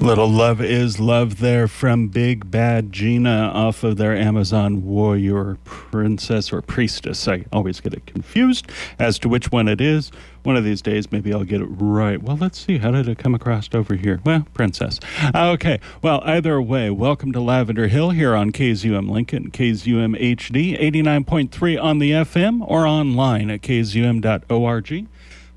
Little 0.00 0.28
Love 0.28 0.60
is 0.60 0.98
Love 0.98 1.38
there 1.38 1.68
from 1.68 2.08
Big 2.08 2.50
Bad 2.50 2.92
Gina 2.92 3.50
off 3.54 3.84
of 3.84 3.96
their 3.98 4.16
Amazon 4.16 4.84
Warrior 4.84 5.58
Princess 5.64 6.52
or 6.52 6.60
Priestess. 6.62 7.28
I 7.28 7.44
always 7.52 7.80
get 7.80 7.94
it 7.94 8.06
confused 8.06 8.66
as 8.98 9.18
to 9.20 9.28
which 9.28 9.52
one 9.52 9.68
it 9.68 9.80
is. 9.80 10.10
One 10.42 10.56
of 10.56 10.64
these 10.64 10.82
days, 10.82 11.12
maybe 11.12 11.32
I'll 11.32 11.44
get 11.44 11.60
it 11.60 11.66
right. 11.66 12.20
Well, 12.20 12.36
let's 12.36 12.58
see. 12.58 12.78
How 12.78 12.90
did 12.90 13.08
it 13.08 13.18
come 13.18 13.34
across 13.34 13.68
over 13.72 13.94
here? 13.94 14.20
Well, 14.24 14.46
Princess. 14.54 14.98
Okay. 15.34 15.78
Well, 16.02 16.20
either 16.24 16.60
way, 16.60 16.90
welcome 16.90 17.30
to 17.32 17.40
Lavender 17.40 17.86
Hill 17.86 18.10
here 18.10 18.34
on 18.34 18.50
KZUM 18.50 19.08
Lincoln, 19.08 19.52
KZUM 19.52 20.18
HD, 20.20 20.80
89.3 20.80 21.80
on 21.80 21.98
the 22.00 22.10
FM 22.10 22.64
or 22.68 22.86
online 22.86 23.50
at 23.50 23.62
kzum.org. 23.62 25.06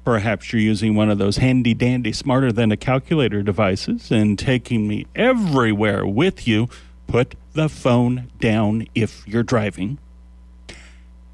Perhaps 0.06 0.54
you're 0.54 0.62
using 0.62 0.94
one 0.94 1.10
of 1.10 1.18
those 1.18 1.38
handy 1.38 1.74
dandy 1.74 2.14
smarter 2.14 2.52
than 2.52 2.72
a 2.72 2.78
calculator 2.78 3.42
devices 3.42 4.12
and 4.12 4.38
taking 4.38 4.88
me 4.88 5.08
everywhere 5.16 6.06
with 6.06 6.48
you. 6.48 6.70
Put 7.08 7.34
the 7.54 7.68
phone 7.68 8.32
down 8.40 8.86
if 8.94 9.28
you're 9.28 9.44
driving. 9.44 9.98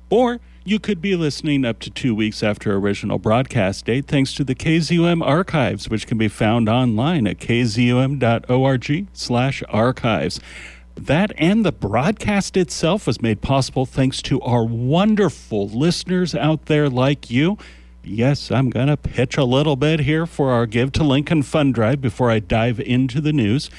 Or 0.09 0.39
you 0.63 0.79
could 0.79 1.01
be 1.01 1.15
listening 1.15 1.65
up 1.65 1.79
to 1.79 1.89
two 1.89 2.15
weeks 2.15 2.43
after 2.43 2.73
original 2.75 3.17
broadcast 3.17 3.85
date 3.85 4.07
thanks 4.07 4.33
to 4.35 4.43
the 4.43 4.55
KZUM 4.55 5.25
archives, 5.25 5.89
which 5.89 6.07
can 6.07 6.17
be 6.17 6.27
found 6.29 6.69
online 6.69 7.27
at 7.27 7.39
kzum.org 7.39 9.07
slash 9.11 9.63
archives. 9.67 10.39
That 10.95 11.33
and 11.37 11.65
the 11.65 11.71
broadcast 11.71 12.55
itself 12.55 13.07
was 13.07 13.21
made 13.21 13.41
possible 13.41 13.85
thanks 13.85 14.21
to 14.23 14.39
our 14.41 14.63
wonderful 14.65 15.67
listeners 15.67 16.35
out 16.35 16.67
there 16.67 16.89
like 16.89 17.29
you. 17.29 17.57
Yes, 18.03 18.51
I'm 18.51 18.71
going 18.71 18.87
to 18.87 18.97
pitch 18.97 19.37
a 19.37 19.43
little 19.43 19.75
bit 19.75 19.99
here 20.01 20.25
for 20.25 20.51
our 20.51 20.65
Give 20.65 20.91
to 20.93 21.03
Lincoln 21.03 21.43
Fund 21.43 21.75
Drive 21.75 22.01
before 22.01 22.31
I 22.31 22.39
dive 22.39 22.79
into 22.79 23.21
the 23.21 23.31
news. 23.31 23.69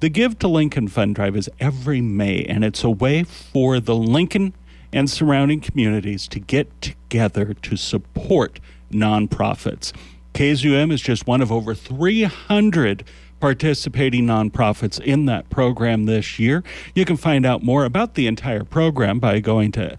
The 0.00 0.10
Give 0.10 0.38
to 0.40 0.48
Lincoln 0.48 0.88
Fund 0.88 1.14
Drive 1.14 1.34
is 1.36 1.48
every 1.58 2.02
May, 2.02 2.44
and 2.44 2.64
it's 2.64 2.84
a 2.84 2.90
way 2.90 3.22
for 3.24 3.80
the 3.80 3.94
Lincoln 3.94 4.52
and 4.92 5.08
surrounding 5.08 5.60
communities 5.60 6.28
to 6.28 6.38
get 6.38 6.82
together 6.82 7.54
to 7.54 7.76
support 7.76 8.60
nonprofits. 8.90 9.92
KZUM 10.34 10.92
is 10.92 11.00
just 11.00 11.26
one 11.26 11.40
of 11.40 11.50
over 11.50 11.74
300 11.74 13.04
participating 13.40 14.26
nonprofits 14.26 15.00
in 15.00 15.24
that 15.26 15.48
program 15.48 16.04
this 16.04 16.38
year. 16.38 16.62
You 16.94 17.06
can 17.06 17.16
find 17.16 17.46
out 17.46 17.62
more 17.62 17.86
about 17.86 18.14
the 18.14 18.26
entire 18.26 18.64
program 18.64 19.18
by 19.18 19.40
going 19.40 19.72
to 19.72 19.96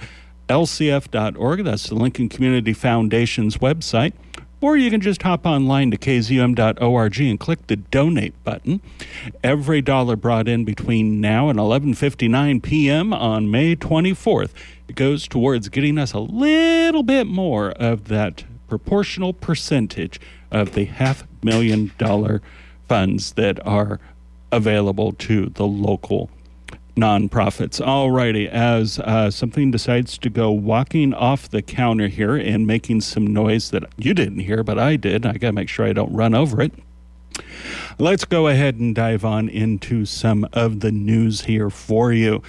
lcf.org. 0.47 1.63
That's 1.63 1.89
the 1.89 1.95
Lincoln 1.95 2.29
Community 2.29 2.73
Foundation's 2.73 3.57
website. 3.57 4.13
Or 4.61 4.77
you 4.77 4.89
can 4.89 5.01
just 5.01 5.21
hop 5.23 5.45
online 5.45 5.91
to 5.91 5.97
kzum.org 5.97 7.19
and 7.19 7.39
click 7.39 7.67
the 7.67 7.75
donate 7.75 8.41
button. 8.45 8.79
Every 9.43 9.81
dollar 9.81 10.15
brought 10.15 10.47
in 10.47 10.63
between 10.63 11.19
now 11.19 11.49
and 11.49 11.59
11:59 11.59 12.63
p.m. 12.63 13.13
on 13.13 13.51
May 13.51 13.75
24th 13.75 14.51
goes 14.95 15.27
towards 15.27 15.67
getting 15.67 15.97
us 15.97 16.13
a 16.13 16.19
little 16.19 17.03
bit 17.03 17.27
more 17.27 17.71
of 17.71 18.07
that 18.07 18.45
proportional 18.69 19.33
percentage 19.33 20.19
of 20.49 20.75
the 20.75 20.85
half 20.85 21.25
million 21.43 21.91
dollar 21.97 22.41
funds 22.87 23.33
that 23.33 23.59
are 23.67 23.99
available 24.51 25.11
to 25.11 25.47
the 25.47 25.65
local 25.67 26.29
nonprofits. 26.95 27.81
Alrighty, 27.81 28.47
as 28.47 28.99
uh, 28.99 29.31
something 29.31 29.71
decides 29.71 30.17
to 30.19 30.29
go 30.29 30.51
walking 30.51 31.13
off 31.13 31.49
the 31.49 31.61
counter 31.61 32.07
here 32.07 32.35
and 32.35 32.67
making 32.67 33.01
some 33.01 33.27
noise 33.27 33.71
that 33.71 33.83
you 33.97 34.13
didn't 34.13 34.39
hear, 34.39 34.63
but 34.63 34.77
I 34.77 34.95
did. 34.95 35.25
I 35.25 35.33
got 35.33 35.47
to 35.47 35.53
make 35.53 35.69
sure 35.69 35.85
I 35.85 35.93
don't 35.93 36.13
run 36.13 36.35
over 36.35 36.61
it. 36.61 36.73
Let's 37.97 38.25
go 38.25 38.47
ahead 38.47 38.75
and 38.75 38.93
dive 38.93 39.25
on 39.25 39.49
into 39.49 40.05
some 40.05 40.47
of 40.53 40.81
the 40.81 40.91
news 40.91 41.41
here 41.41 41.69
for 41.69 42.13
you. 42.13 42.41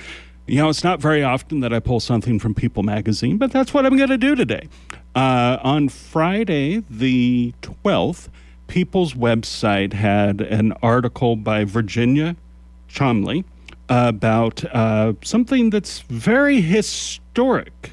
You 0.47 0.58
know, 0.58 0.69
it's 0.69 0.84
not 0.84 1.01
very 1.01 1.23
often 1.23 1.61
that 1.61 1.73
I 1.73 1.81
pull 1.81 2.01
something 2.01 2.39
from 2.39 2.55
People 2.55 2.83
magazine, 2.83 3.39
but 3.39 3.51
that's 3.51 3.73
what 3.73 3.86
I'm 3.86 3.96
going 3.96 4.11
to 4.11 4.19
do 4.19 4.35
today. 4.35 4.69
Uh, 5.14 5.58
on 5.63 5.89
Friday, 5.89 6.83
the 6.90 7.55
12th, 7.63 8.29
People's 8.67 9.14
website 9.14 9.92
had 9.92 10.40
an 10.40 10.73
article 10.83 11.36
by 11.36 11.64
Virginia 11.64 12.36
Chamlee 12.89 13.45
about 13.89 14.64
uh, 14.74 15.12
something 15.22 15.70
that's 15.70 16.00
very 16.00 16.61
historic, 16.61 17.92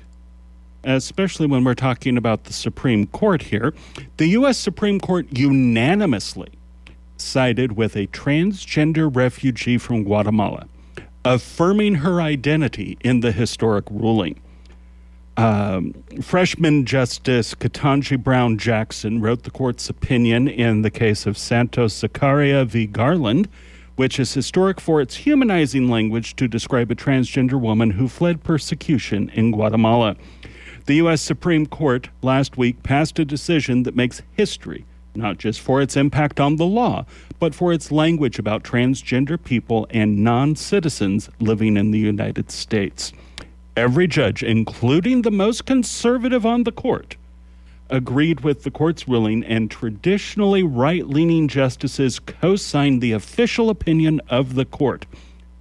especially 0.83 1.47
when 1.47 1.63
we're 1.63 1.73
talking 1.73 2.17
about 2.17 2.45
the 2.45 2.53
Supreme 2.53 3.07
Court 3.07 3.43
here. 3.43 3.73
The 4.17 4.27
U.S. 4.27 4.57
Supreme 4.57 4.99
Court 4.99 5.27
unanimously 5.31 6.49
sided 7.17 7.73
with 7.73 7.95
a 7.95 8.07
transgender 8.07 9.13
refugee 9.13 9.77
from 9.77 10.03
Guatemala, 10.03 10.67
affirming 11.23 11.95
her 11.95 12.21
identity 12.21 12.97
in 13.01 13.19
the 13.19 13.31
historic 13.31 13.85
ruling. 13.89 14.41
Um, 15.37 15.93
freshman 16.21 16.85
Justice 16.85 17.55
Ketanji 17.55 18.21
Brown 18.21 18.57
Jackson 18.57 19.21
wrote 19.21 19.43
the 19.43 19.51
court's 19.51 19.89
opinion 19.89 20.47
in 20.47 20.81
the 20.81 20.91
case 20.91 21.25
of 21.25 21.37
Santos 21.37 22.01
Zacaria 22.01 22.65
v. 22.65 22.85
Garland 22.85 23.47
which 24.01 24.19
is 24.19 24.33
historic 24.33 24.81
for 24.81 24.99
its 24.99 25.17
humanizing 25.17 25.87
language 25.87 26.35
to 26.35 26.47
describe 26.47 26.89
a 26.89 26.95
transgender 26.95 27.61
woman 27.61 27.91
who 27.91 28.07
fled 28.07 28.43
persecution 28.43 29.29
in 29.35 29.51
Guatemala. 29.51 30.15
The 30.87 30.95
U.S. 30.95 31.21
Supreme 31.21 31.67
Court 31.67 32.09
last 32.23 32.57
week 32.57 32.81
passed 32.81 33.19
a 33.19 33.25
decision 33.25 33.83
that 33.83 33.95
makes 33.95 34.23
history, 34.31 34.85
not 35.13 35.37
just 35.37 35.61
for 35.61 35.83
its 35.83 35.95
impact 35.95 36.39
on 36.39 36.55
the 36.55 36.65
law, 36.65 37.05
but 37.37 37.53
for 37.53 37.71
its 37.71 37.91
language 37.91 38.39
about 38.39 38.63
transgender 38.63 39.37
people 39.37 39.85
and 39.91 40.23
non 40.23 40.55
citizens 40.55 41.29
living 41.39 41.77
in 41.77 41.91
the 41.91 41.99
United 41.99 42.49
States. 42.49 43.13
Every 43.77 44.07
judge, 44.07 44.41
including 44.41 45.21
the 45.21 45.29
most 45.29 45.67
conservative 45.67 46.43
on 46.43 46.63
the 46.63 46.71
court, 46.71 47.17
agreed 47.91 48.39
with 48.39 48.63
the 48.63 48.71
court's 48.71 49.07
ruling, 49.07 49.43
and 49.43 49.69
traditionally 49.69 50.63
right 50.63 51.07
leaning 51.07 51.47
justices 51.47 52.19
co 52.19 52.55
signed 52.55 53.01
the 53.01 53.11
official 53.11 53.69
opinion 53.69 54.21
of 54.29 54.55
the 54.55 54.65
court, 54.65 55.05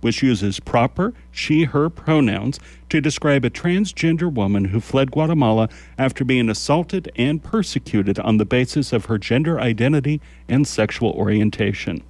which 0.00 0.22
uses 0.22 0.60
proper 0.60 1.12
she 1.30 1.64
her 1.64 1.90
pronouns 1.90 2.58
to 2.88 3.00
describe 3.00 3.44
a 3.44 3.50
transgender 3.50 4.32
woman 4.32 4.66
who 4.66 4.80
fled 4.80 5.10
Guatemala 5.10 5.68
after 5.98 6.24
being 6.24 6.48
assaulted 6.48 7.10
and 7.16 7.42
persecuted 7.42 8.18
on 8.18 8.38
the 8.38 8.46
basis 8.46 8.92
of 8.92 9.06
her 9.06 9.18
gender 9.18 9.60
identity 9.60 10.20
and 10.48 10.66
sexual 10.66 11.10
orientation. 11.10 12.02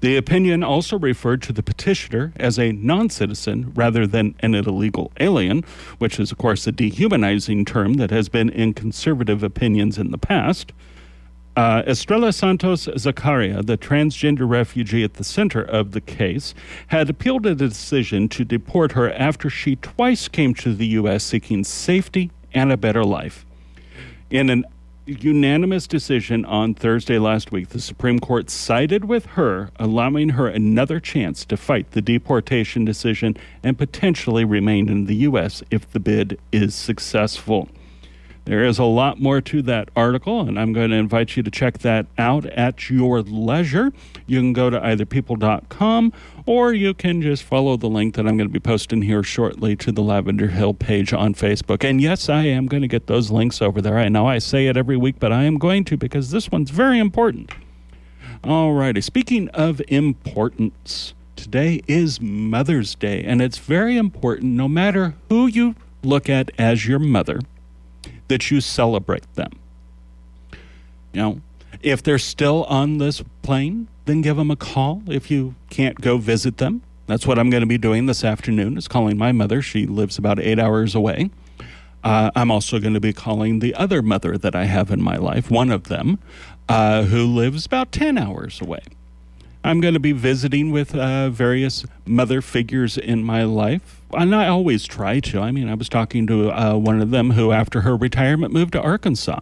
The 0.00 0.16
opinion 0.16 0.62
also 0.62 0.98
referred 0.98 1.42
to 1.42 1.52
the 1.52 1.62
petitioner 1.62 2.32
as 2.36 2.58
a 2.58 2.72
non 2.72 3.10
citizen 3.10 3.72
rather 3.74 4.06
than 4.06 4.34
an 4.40 4.54
illegal 4.54 5.10
alien, 5.18 5.64
which 5.98 6.20
is, 6.20 6.30
of 6.30 6.38
course, 6.38 6.66
a 6.66 6.72
dehumanizing 6.72 7.64
term 7.64 7.94
that 7.94 8.10
has 8.10 8.28
been 8.28 8.48
in 8.48 8.74
conservative 8.74 9.42
opinions 9.42 9.98
in 9.98 10.10
the 10.10 10.18
past. 10.18 10.72
Uh, 11.56 11.82
Estrella 11.88 12.32
Santos 12.32 12.86
Zacaria, 12.86 13.66
the 13.66 13.76
transgender 13.76 14.48
refugee 14.48 15.02
at 15.02 15.14
the 15.14 15.24
center 15.24 15.60
of 15.60 15.90
the 15.90 16.00
case, 16.00 16.54
had 16.86 17.10
appealed 17.10 17.44
a 17.46 17.54
decision 17.56 18.28
to 18.28 18.44
deport 18.44 18.92
her 18.92 19.12
after 19.14 19.50
she 19.50 19.74
twice 19.74 20.28
came 20.28 20.54
to 20.54 20.72
the 20.72 20.86
U.S. 20.86 21.24
seeking 21.24 21.64
safety 21.64 22.30
and 22.54 22.70
a 22.70 22.76
better 22.76 23.04
life. 23.04 23.44
In 24.30 24.50
an 24.50 24.64
unanimous 25.08 25.86
decision 25.86 26.44
on 26.44 26.74
Thursday 26.74 27.18
last 27.18 27.50
week, 27.50 27.70
the 27.70 27.80
Supreme 27.80 28.18
Court 28.18 28.50
sided 28.50 29.06
with 29.06 29.24
her, 29.26 29.70
allowing 29.76 30.30
her 30.30 30.48
another 30.48 31.00
chance 31.00 31.44
to 31.46 31.56
fight 31.56 31.92
the 31.92 32.02
deportation 32.02 32.84
decision 32.84 33.36
and 33.62 33.78
potentially 33.78 34.44
remain 34.44 34.88
in 34.88 35.06
the 35.06 35.16
U.S. 35.16 35.62
if 35.70 35.90
the 35.90 36.00
bid 36.00 36.38
is 36.52 36.74
successful. 36.74 37.68
There 38.48 38.64
is 38.64 38.78
a 38.78 38.84
lot 38.84 39.20
more 39.20 39.42
to 39.42 39.60
that 39.60 39.90
article, 39.94 40.40
and 40.40 40.58
I'm 40.58 40.72
going 40.72 40.88
to 40.88 40.96
invite 40.96 41.36
you 41.36 41.42
to 41.42 41.50
check 41.50 41.80
that 41.80 42.06
out 42.16 42.46
at 42.46 42.88
your 42.88 43.20
leisure. 43.20 43.92
You 44.26 44.40
can 44.40 44.54
go 44.54 44.70
to 44.70 44.80
eitherpeople.com 44.80 46.14
or 46.46 46.72
you 46.72 46.94
can 46.94 47.20
just 47.20 47.42
follow 47.42 47.76
the 47.76 47.90
link 47.90 48.14
that 48.14 48.26
I'm 48.26 48.38
going 48.38 48.48
to 48.48 48.52
be 48.52 48.58
posting 48.58 49.02
here 49.02 49.22
shortly 49.22 49.76
to 49.76 49.92
the 49.92 50.00
Lavender 50.00 50.46
Hill 50.46 50.72
page 50.72 51.12
on 51.12 51.34
Facebook. 51.34 51.86
And 51.86 52.00
yes, 52.00 52.30
I 52.30 52.44
am 52.44 52.64
going 52.64 52.80
to 52.80 52.88
get 52.88 53.06
those 53.06 53.30
links 53.30 53.60
over 53.60 53.82
there. 53.82 53.98
I 53.98 54.08
know 54.08 54.26
I 54.26 54.38
say 54.38 54.66
it 54.66 54.78
every 54.78 54.96
week, 54.96 55.16
but 55.18 55.30
I 55.30 55.42
am 55.42 55.58
going 55.58 55.84
to 55.84 55.98
because 55.98 56.30
this 56.30 56.50
one's 56.50 56.70
very 56.70 56.98
important. 56.98 57.52
All 58.42 58.72
righty. 58.72 59.02
Speaking 59.02 59.50
of 59.50 59.82
importance, 59.88 61.12
today 61.36 61.82
is 61.86 62.18
Mother's 62.18 62.94
Day, 62.94 63.22
and 63.24 63.42
it's 63.42 63.58
very 63.58 63.98
important 63.98 64.54
no 64.54 64.68
matter 64.68 65.16
who 65.28 65.46
you 65.46 65.74
look 66.02 66.30
at 66.30 66.50
as 66.56 66.86
your 66.86 66.98
mother 66.98 67.40
that 68.28 68.50
you 68.50 68.60
celebrate 68.60 69.32
them. 69.34 69.50
You 71.12 71.20
know, 71.20 71.40
if 71.82 72.02
they're 72.02 72.18
still 72.18 72.64
on 72.64 72.98
this 72.98 73.22
plane, 73.42 73.88
then 74.04 74.22
give 74.22 74.36
them 74.36 74.50
a 74.50 74.56
call 74.56 75.02
if 75.06 75.30
you 75.30 75.54
can't 75.70 76.00
go 76.00 76.18
visit 76.18 76.58
them. 76.58 76.82
That's 77.06 77.26
what 77.26 77.38
I'm 77.38 77.48
going 77.48 77.62
to 77.62 77.66
be 77.66 77.78
doing 77.78 78.06
this 78.06 78.22
afternoon 78.22 78.76
is 78.76 78.86
calling 78.86 79.16
my 79.16 79.32
mother. 79.32 79.62
She 79.62 79.86
lives 79.86 80.18
about 80.18 80.38
eight 80.38 80.58
hours 80.58 80.94
away. 80.94 81.30
Uh, 82.04 82.30
I'm 82.36 82.50
also 82.50 82.78
going 82.78 82.94
to 82.94 83.00
be 83.00 83.12
calling 83.12 83.58
the 83.58 83.74
other 83.74 84.02
mother 84.02 84.38
that 84.38 84.54
I 84.54 84.64
have 84.64 84.90
in 84.90 85.02
my 85.02 85.16
life, 85.16 85.50
one 85.50 85.70
of 85.70 85.84
them, 85.84 86.18
uh, 86.68 87.04
who 87.04 87.24
lives 87.24 87.66
about 87.66 87.92
10 87.92 88.18
hours 88.18 88.60
away. 88.60 88.82
I'm 89.64 89.80
going 89.80 89.94
to 89.94 90.00
be 90.00 90.12
visiting 90.12 90.70
with 90.70 90.94
uh, 90.94 91.30
various 91.30 91.84
mother 92.06 92.40
figures 92.40 92.96
in 92.96 93.24
my 93.24 93.42
life. 93.42 93.97
And 94.12 94.34
I 94.34 94.48
always 94.48 94.86
try 94.86 95.20
to. 95.20 95.40
I 95.40 95.50
mean, 95.50 95.68
I 95.68 95.74
was 95.74 95.88
talking 95.88 96.26
to 96.28 96.50
uh, 96.50 96.76
one 96.76 97.00
of 97.00 97.10
them 97.10 97.32
who, 97.32 97.52
after 97.52 97.82
her 97.82 97.96
retirement, 97.96 98.52
moved 98.52 98.72
to 98.72 98.80
Arkansas. 98.80 99.40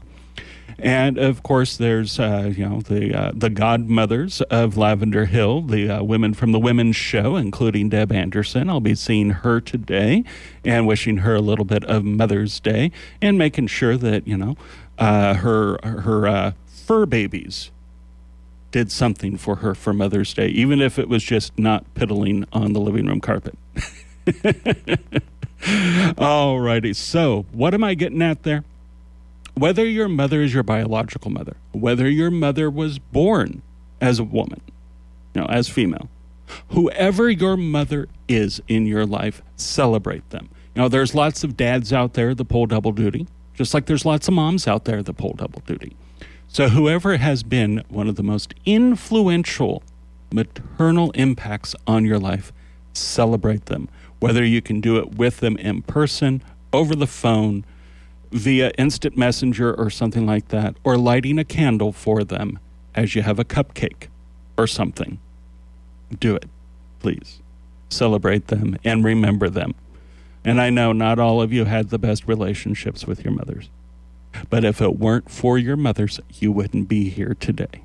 And 0.79 1.17
of 1.17 1.43
course, 1.43 1.77
there's 1.77 2.21
uh, 2.21 2.53
you 2.55 2.69
know 2.69 2.81
the 2.81 3.15
uh, 3.15 3.33
the 3.35 3.49
godmothers 3.49 4.43
of 4.43 4.77
Lavender 4.77 5.25
Hill, 5.25 5.63
the 5.63 5.89
uh, 5.89 6.03
women 6.03 6.35
from 6.35 6.53
the 6.53 6.59
Women's 6.59 6.97
Show, 6.97 7.37
including 7.37 7.89
Deb 7.89 8.13
Anderson. 8.13 8.69
I'll 8.69 8.81
be 8.81 8.95
seeing 8.95 9.31
her 9.31 9.61
today 9.61 10.23
and 10.65 10.87
wishing 10.87 11.19
her 11.19 11.35
a 11.35 11.41
little 11.41 11.65
bit 11.65 11.83
of 11.85 12.05
Mother's 12.05 12.61
Day 12.61 12.93
and 13.23 13.39
making 13.39 13.69
sure 13.69 13.97
that 13.97 14.29
you 14.29 14.37
know 14.37 14.57
uh, 14.99 15.35
her 15.35 15.79
her 15.83 16.27
uh, 16.27 16.53
fur 16.67 17.07
babies 17.07 17.71
did 18.71 18.93
something 18.93 19.39
for 19.39 19.57
her 19.57 19.75
for 19.75 19.95
Mother's 19.95 20.35
Day, 20.35 20.49
even 20.49 20.83
if 20.83 20.99
it 20.99 21.09
was 21.09 21.25
just 21.25 21.59
not 21.59 21.87
piddling 21.95 22.45
on 22.53 22.75
the 22.75 22.81
living 22.81 23.07
room 23.07 23.21
carpet. 23.23 23.57
Alrighty, 25.61 26.95
so 26.95 27.47
what 27.53 27.75
am 27.75 27.85
I 27.85 27.95
getting 27.95 28.23
at 28.23 28.43
there? 28.43 28.65
whether 29.57 29.87
your 29.87 30.09
mother 30.09 30.43
is 30.43 30.53
your 30.53 30.63
biological 30.63 31.31
mother, 31.31 31.57
whether 31.73 32.09
your 32.09 32.31
mother 32.31 32.69
was 32.71 32.99
born 32.99 33.63
as 34.01 34.19
a 34.19 34.25
woman, 34.25 34.61
you 35.35 35.41
know, 35.41 35.47
as 35.47 35.69
female, 35.69 36.09
whoever 36.69 37.31
your 37.31 37.57
mother 37.57 38.07
is 38.29 38.61
in 38.69 38.87
your 38.87 39.07
life, 39.07 39.43
celebrate 39.57 40.29
them. 40.29 40.51
You 40.75 40.83
know, 40.83 40.89
there's 40.89 41.15
lots 41.15 41.43
of 41.43 41.57
dads 41.57 41.91
out 41.93 42.13
there 42.13 42.35
that 42.35 42.45
pull 42.45 42.67
double 42.67 42.93
duty, 42.93 43.27
just 43.55 43.73
like 43.73 43.87
there's 43.87 44.05
lots 44.05 44.29
of 44.29 44.35
moms 44.35 44.69
out 44.69 44.85
there 44.85 45.03
that 45.03 45.15
pull 45.15 45.33
double 45.33 45.63
duty. 45.67 45.97
So, 46.49 46.69
whoever 46.69 47.17
has 47.17 47.43
been 47.43 47.83
one 47.89 48.09
of 48.09 48.17
the 48.17 48.23
most 48.23 48.55
influential 48.67 49.83
maternal 50.31 51.11
impacts 51.13 51.75
on 51.87 52.05
your 52.05 52.19
life, 52.19 52.53
celebrate 52.93 53.67
them. 53.67 53.89
Whether 54.21 54.45
you 54.45 54.63
can 54.63 54.81
do 54.81 54.97
it 54.97 55.15
with 55.17 55.41
them 55.41 55.57
in 55.59 55.83
person, 55.83 56.43
over 56.73 56.95
the 56.95 57.07
phone, 57.07 57.65
via 58.31 58.71
instant 58.79 59.17
messenger 59.17 59.75
or 59.75 59.91
something 59.91 60.27
like 60.27 60.49
that, 60.49 60.77
or 60.85 60.97
lighting 60.97 61.39
a 61.39 61.45
candle 61.45 61.93
for 61.93 62.25
them 62.25 62.59
as 62.95 63.15
you 63.15 63.23
have 63.23 63.39
a 63.39 63.45
cupcake 63.45 64.09
or 64.59 64.67
something. 64.67 65.19
Do 66.19 66.35
it, 66.35 66.49
please. 67.01 67.41
Celebrate 67.89 68.49
them 68.49 68.77
and 68.85 69.05
remember 69.05 69.49
them. 69.49 69.75
And 70.45 70.61
I 70.61 70.71
know 70.71 70.93
not 70.93 71.19
all 71.19 71.43
of 71.43 71.53
you 71.53 71.65
had 71.65 71.91
the 71.91 71.99
best 71.99 72.27
relationships 72.27 73.07
with 73.07 73.25
your 73.25 73.35
mothers, 73.35 73.69
but 74.49 74.65
if 74.65 74.81
it 74.81 74.99
weren't 74.99 75.31
for 75.31 75.59
your 75.59 75.77
mothers, 75.77 76.21
you 76.35 76.53
wouldn't 76.53 76.89
be 76.89 77.09
here 77.09 77.35
today. 77.39 77.83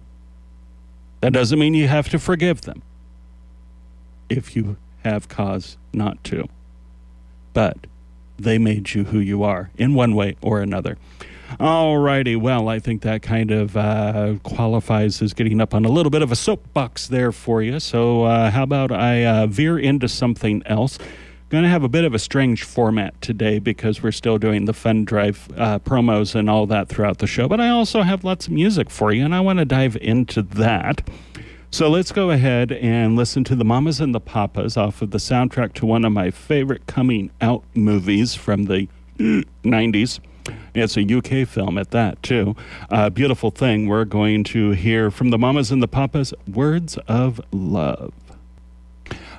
That 1.22 1.34
doesn't 1.34 1.60
mean 1.60 1.74
you 1.74 1.88
have 1.88 2.10
to 2.10 2.20
forgive 2.20 2.62
them 2.62 2.82
if 4.30 4.56
you 4.56 4.78
have 5.04 5.28
cause 5.28 5.78
not 5.94 6.24
to. 6.26 6.48
But 7.54 7.78
they 8.38 8.58
made 8.58 8.94
you 8.94 9.06
who 9.06 9.20
you 9.20 9.44
are 9.44 9.72
in 9.78 9.94
one 9.94 10.16
way 10.16 10.36
or 10.42 10.62
another. 10.62 10.98
All 11.60 11.98
righty. 11.98 12.36
Well, 12.36 12.70
I 12.70 12.80
think 12.80 13.02
that 13.02 13.22
kind 13.22 13.52
of 13.52 13.76
uh, 13.76 14.36
qualifies 14.44 15.22
as 15.22 15.34
getting 15.34 15.60
up 15.60 15.74
on 15.74 15.84
a 15.84 15.90
little 15.90 16.10
bit 16.10 16.22
of 16.22 16.32
a 16.32 16.36
soapbox 16.36 17.08
there 17.08 17.32
for 17.32 17.62
you. 17.62 17.80
So, 17.80 18.24
uh, 18.24 18.52
how 18.52 18.64
about 18.64 18.92
I 18.92 19.26
uh, 19.26 19.48
veer 19.48 19.78
into 19.78 20.08
something 20.08 20.64
else? 20.66 20.98
Going 21.50 21.64
to 21.64 21.70
have 21.70 21.84
a 21.84 21.90
bit 21.90 22.06
of 22.06 22.14
a 22.14 22.20
strange 22.20 22.64
format 22.64 23.22
today 23.22 23.60
because 23.60 24.02
we're 24.02 24.14
still 24.14 24.38
doing 24.38 24.64
the 24.64 24.74
fun 24.74 25.04
drive 25.04 25.50
uh, 25.58 25.80
promos 25.80 26.34
and 26.34 26.50
all 26.50 26.66
that 26.68 26.88
throughout 26.88 27.18
the 27.18 27.28
show. 27.28 27.50
But 27.50 27.60
I 27.60 27.68
also 27.68 28.04
have 28.04 28.24
lots 28.24 28.48
of 28.48 28.54
music 28.54 28.90
for 28.90 29.12
you, 29.12 29.26
and 29.26 29.36
I 29.36 29.42
want 29.42 29.60
to 29.60 29.66
dive 29.66 29.98
into 29.98 30.42
that. 30.44 31.02
So 31.74 31.90
let's 31.90 32.12
go 32.12 32.32
ahead 32.32 32.74
and 32.74 33.16
listen 33.16 33.46
to 33.46 33.56
the 33.56 33.64
Mamas 33.64 34.02
and 34.02 34.14
the 34.14 34.20
Papas 34.20 34.76
off 34.76 35.02
of 35.02 35.12
the 35.12 35.20
soundtrack 35.20 35.72
to 35.76 35.86
one 35.86 36.04
of 36.04 36.12
my 36.12 36.30
favorite 36.30 36.86
coming 36.86 37.32
out 37.40 37.64
movies 37.74 38.36
from 38.36 38.66
the 38.66 38.90
90s. 39.18 40.20
It's 40.76 40.98
a 40.98 41.18
UK 41.18 41.48
film 41.48 41.78
at 41.78 41.92
that, 41.92 42.22
too. 42.22 42.58
Uh, 42.90 43.10
beautiful 43.10 43.52
thing. 43.52 43.88
We're 43.88 44.04
going 44.04 44.44
to 44.46 44.72
hear 44.72 45.10
from 45.10 45.30
the 45.30 45.38
Mamas 45.38 45.72
and 45.72 45.82
the 45.82 45.88
Papas 45.88 46.34
Words 46.46 46.98
of 47.08 47.40
Love. 47.54 48.14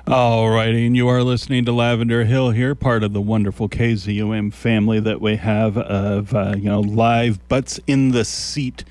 All 0.07 0.49
righty, 0.49 0.87
and 0.87 0.95
you 0.95 1.07
are 1.09 1.21
listening 1.21 1.65
to 1.65 1.71
Lavender 1.71 2.25
Hill 2.25 2.49
here, 2.49 2.73
part 2.73 3.03
of 3.03 3.13
the 3.13 3.21
wonderful 3.21 3.69
KZUM 3.69 4.51
family 4.51 4.99
that 4.99 5.21
we 5.21 5.35
have 5.35 5.77
of, 5.77 6.33
uh, 6.33 6.55
you 6.57 6.65
know, 6.65 6.79
live 6.79 7.47
butts 7.47 7.79
in 7.85 8.09
the 8.09 8.25
seat 8.25 8.83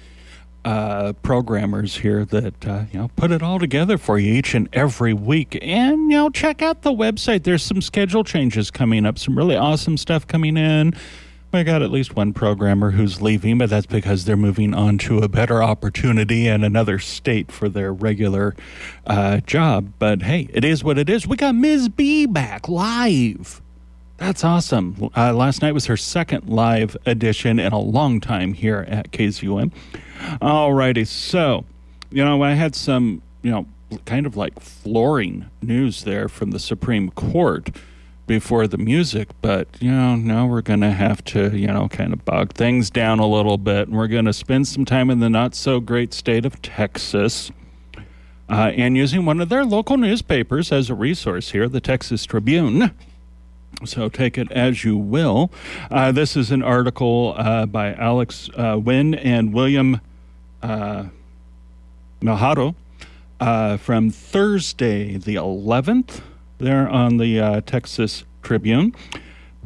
uh, 0.65 1.13
programmers 1.23 1.97
here 1.97 2.25
that 2.25 2.67
uh, 2.67 2.85
you 2.93 3.01
know 3.01 3.11
put 3.17 3.31
it 3.31 3.43
all 3.43 3.59
together 3.59 3.99
for 3.99 4.19
you 4.19 4.33
each 4.33 4.55
and 4.55 4.69
every 4.73 5.13
week. 5.13 5.59
And 5.61 6.11
you 6.11 6.17
know, 6.17 6.31
check 6.31 6.63
out 6.63 6.83
the 6.83 6.93
website. 6.93 7.45
There's 7.45 7.63
some 7.63 7.81
schedule 7.81 8.25
changes 8.25 8.71
coming 8.71 9.07
up. 9.07 9.19
Some 9.19 9.37
really 9.37 9.57
awesome 9.57 9.97
stuff 9.97 10.27
coming 10.27 10.57
in. 10.57 10.95
I 11.55 11.65
got 11.65 11.83
at 11.83 11.91
least 11.91 12.17
one 12.17 12.33
programmer 12.33 12.93
who's 12.93 13.21
leaving, 13.21 13.59
but 13.59 13.69
that's 13.69 13.85
because 13.85 14.25
they're 14.25 14.39
moving 14.39 14.73
on 14.73 14.97
to 14.99 15.19
a 15.19 15.29
better 15.29 15.63
opportunity 15.63 16.49
in 16.49 16.65
another 16.65 16.99
state 16.99 17.53
for 17.53 17.69
their 17.69 17.93
regular 17.93 18.55
uh, 19.07 19.41
job. 19.41 19.93
But 19.99 20.23
hey, 20.23 20.49
it 20.55 20.65
is 20.65 20.83
what 20.83 20.97
it 20.97 21.11
is. 21.11 21.27
We 21.27 21.37
got 21.37 21.55
Ms. 21.55 21.91
B 21.91 22.25
back 22.25 22.69
live. 22.69 23.62
That's 24.23 24.45
awesome. 24.45 25.11
Uh, 25.17 25.33
last 25.33 25.63
night 25.63 25.73
was 25.73 25.87
her 25.87 25.97
second 25.97 26.49
live 26.49 26.97
edition 27.07 27.59
in 27.59 27.73
a 27.73 27.81
long 27.81 28.21
time 28.21 28.53
here 28.53 28.87
at 28.87 29.11
KZUM. 29.11 29.73
All 30.41 30.73
righty. 30.73 31.05
So, 31.05 31.65
you 32.09 32.25
know, 32.25 32.41
I 32.41 32.53
had 32.53 32.77
some, 32.77 33.21
you 33.43 33.51
know, 33.51 33.67
kind 34.05 34.25
of 34.25 34.37
like 34.37 34.61
flooring 34.61 35.47
news 35.61 36.05
there 36.05 36.29
from 36.29 36.53
the 36.53 36.61
Supreme 36.61 37.11
Court 37.11 37.71
before 38.29 38.69
the 38.69 38.79
music, 38.79 39.31
but, 39.41 39.67
you 39.81 39.91
know, 39.91 40.15
now 40.15 40.47
we're 40.47 40.63
going 40.63 40.83
to 40.83 40.93
have 40.93 41.25
to, 41.25 41.51
you 41.59 41.67
know, 41.67 41.89
kind 41.89 42.13
of 42.13 42.25
bog 42.25 42.53
things 42.53 42.91
down 42.91 43.19
a 43.19 43.27
little 43.27 43.59
bit. 43.59 43.89
And 43.89 43.97
we're 43.97 44.07
going 44.07 44.27
to 44.27 44.33
spend 44.33 44.69
some 44.69 44.85
time 44.85 45.11
in 45.11 45.19
the 45.19 45.31
not 45.31 45.57
so 45.57 45.81
great 45.81 46.15
state 46.15 46.47
of 46.47 46.63
Texas. 46.63 47.51
Uh, 48.49 48.71
and 48.77 48.97
using 48.97 49.27
one 49.27 49.41
of 49.41 49.49
their 49.49 49.65
local 49.65 49.97
newspapers 49.97 50.71
as 50.71 50.91
a 50.91 50.95
resource 50.95 51.51
here, 51.51 51.69
the 51.69 51.81
Texas 51.81 52.25
Tribune. 52.25 52.93
So 53.85 54.09
take 54.09 54.39
it 54.39 54.51
as 54.53 54.85
you 54.85 54.97
will. 54.97 55.51
Uh, 55.91 56.13
this 56.13 56.37
is 56.37 56.51
an 56.51 56.63
article 56.63 57.35
uh, 57.37 57.67
by 57.67 57.95
Alex 57.95 58.49
uh, 58.55 58.77
Nguyen 58.77 59.19
and 59.23 59.53
William 59.53 60.01
uh, 60.63 61.05
Melhado 62.21 62.75
uh, 63.41 63.77
from 63.77 64.11
Thursday, 64.11 65.17
the 65.17 65.35
11th, 65.35 66.21
there 66.59 66.89
on 66.89 67.17
the 67.17 67.41
uh, 67.41 67.61
Texas 67.63 68.25
Tribune. 68.43 68.95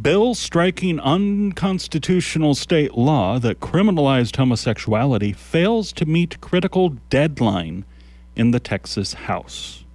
Bill 0.01 0.35
striking 0.35 1.01
unconstitutional 1.01 2.55
state 2.55 2.95
law 2.95 3.39
that 3.39 3.61
criminalized 3.61 4.37
homosexuality 4.37 5.33
fails 5.33 5.93
to 5.95 6.05
meet 6.05 6.41
critical 6.41 6.91
deadline 7.09 7.85
in 8.35 8.51
the 8.51 8.61
Texas 8.61 9.15
House. 9.15 9.86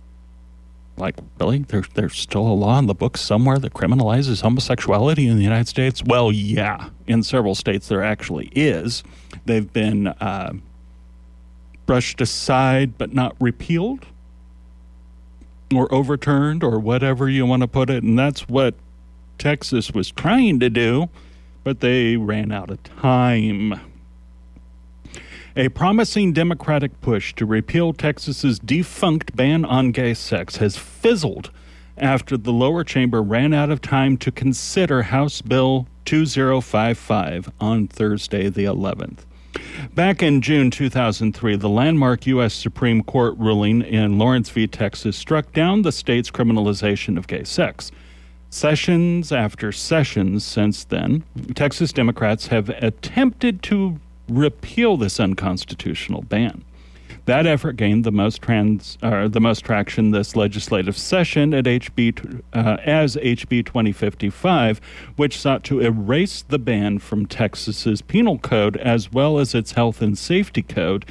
Like, 0.97 1.15
really? 1.39 1.59
There, 1.59 1.83
there's 1.93 2.15
still 2.15 2.47
a 2.47 2.53
law 2.53 2.77
in 2.77 2.85
the 2.85 2.93
books 2.93 3.21
somewhere 3.21 3.57
that 3.59 3.73
criminalizes 3.73 4.41
homosexuality 4.41 5.27
in 5.27 5.37
the 5.37 5.43
United 5.43 5.67
States? 5.67 6.03
Well, 6.03 6.31
yeah. 6.31 6.89
In 7.07 7.23
several 7.23 7.55
states, 7.55 7.87
there 7.87 8.03
actually 8.03 8.51
is. 8.55 9.03
They've 9.45 9.71
been 9.71 10.07
uh, 10.07 10.53
brushed 11.85 12.21
aside 12.21 12.97
but 12.97 13.13
not 13.13 13.35
repealed 13.39 14.05
or 15.73 15.93
overturned 15.93 16.63
or 16.63 16.79
whatever 16.79 17.29
you 17.29 17.45
want 17.45 17.61
to 17.61 17.67
put 17.67 17.89
it. 17.89 18.03
And 18.03 18.17
that's 18.19 18.47
what 18.47 18.75
Texas 19.37 19.91
was 19.91 20.11
trying 20.11 20.59
to 20.59 20.69
do, 20.69 21.09
but 21.63 21.79
they 21.79 22.15
ran 22.17 22.51
out 22.51 22.69
of 22.69 22.83
time. 22.83 23.90
A 25.57 25.67
promising 25.67 26.31
Democratic 26.31 27.01
push 27.01 27.33
to 27.35 27.45
repeal 27.45 27.91
Texas's 27.91 28.57
defunct 28.57 29.35
ban 29.35 29.65
on 29.65 29.91
gay 29.91 30.13
sex 30.13 30.55
has 30.57 30.77
fizzled 30.77 31.51
after 31.97 32.37
the 32.37 32.53
lower 32.53 32.85
chamber 32.85 33.21
ran 33.21 33.53
out 33.53 33.69
of 33.69 33.81
time 33.81 34.15
to 34.17 34.31
consider 34.31 35.03
House 35.03 35.41
Bill 35.41 35.87
2055 36.05 37.51
on 37.59 37.89
Thursday, 37.89 38.47
the 38.47 38.63
11th. 38.63 39.25
Back 39.93 40.23
in 40.23 40.41
June 40.41 40.71
2003, 40.71 41.57
the 41.57 41.67
landmark 41.67 42.25
U.S. 42.27 42.53
Supreme 42.53 43.03
Court 43.03 43.37
ruling 43.37 43.81
in 43.81 44.17
Lawrence 44.17 44.49
v. 44.49 44.67
Texas 44.67 45.17
struck 45.17 45.51
down 45.51 45.81
the 45.81 45.91
state's 45.91 46.31
criminalization 46.31 47.17
of 47.17 47.27
gay 47.27 47.43
sex. 47.43 47.91
Sessions 48.49 49.33
after 49.33 49.73
sessions 49.73 50.45
since 50.45 50.85
then, 50.85 51.25
Texas 51.55 51.91
Democrats 51.91 52.47
have 52.47 52.69
attempted 52.69 53.61
to 53.63 53.99
repeal 54.37 54.97
this 54.97 55.19
unconstitutional 55.19 56.21
ban. 56.23 56.63
That 57.25 57.45
effort 57.45 57.73
gained 57.73 58.03
the 58.03 58.11
most 58.11 58.41
trans, 58.41 58.97
uh, 59.03 59.27
the 59.27 59.39
most 59.39 59.63
traction 59.63 60.09
this 60.09 60.35
legislative 60.35 60.97
session 60.97 61.53
at 61.53 61.65
HB 61.65 62.41
uh, 62.53 62.77
as 62.83 63.15
HB 63.15 63.65
2055, 63.65 64.81
which 65.17 65.37
sought 65.37 65.63
to 65.65 65.79
erase 65.79 66.41
the 66.41 66.57
ban 66.57 66.97
from 66.97 67.27
Texas's 67.27 68.01
penal 68.01 68.39
code 68.39 68.75
as 68.77 69.11
well 69.11 69.37
as 69.37 69.53
its 69.53 69.73
health 69.73 70.01
and 70.01 70.17
safety 70.17 70.63
code, 70.63 71.05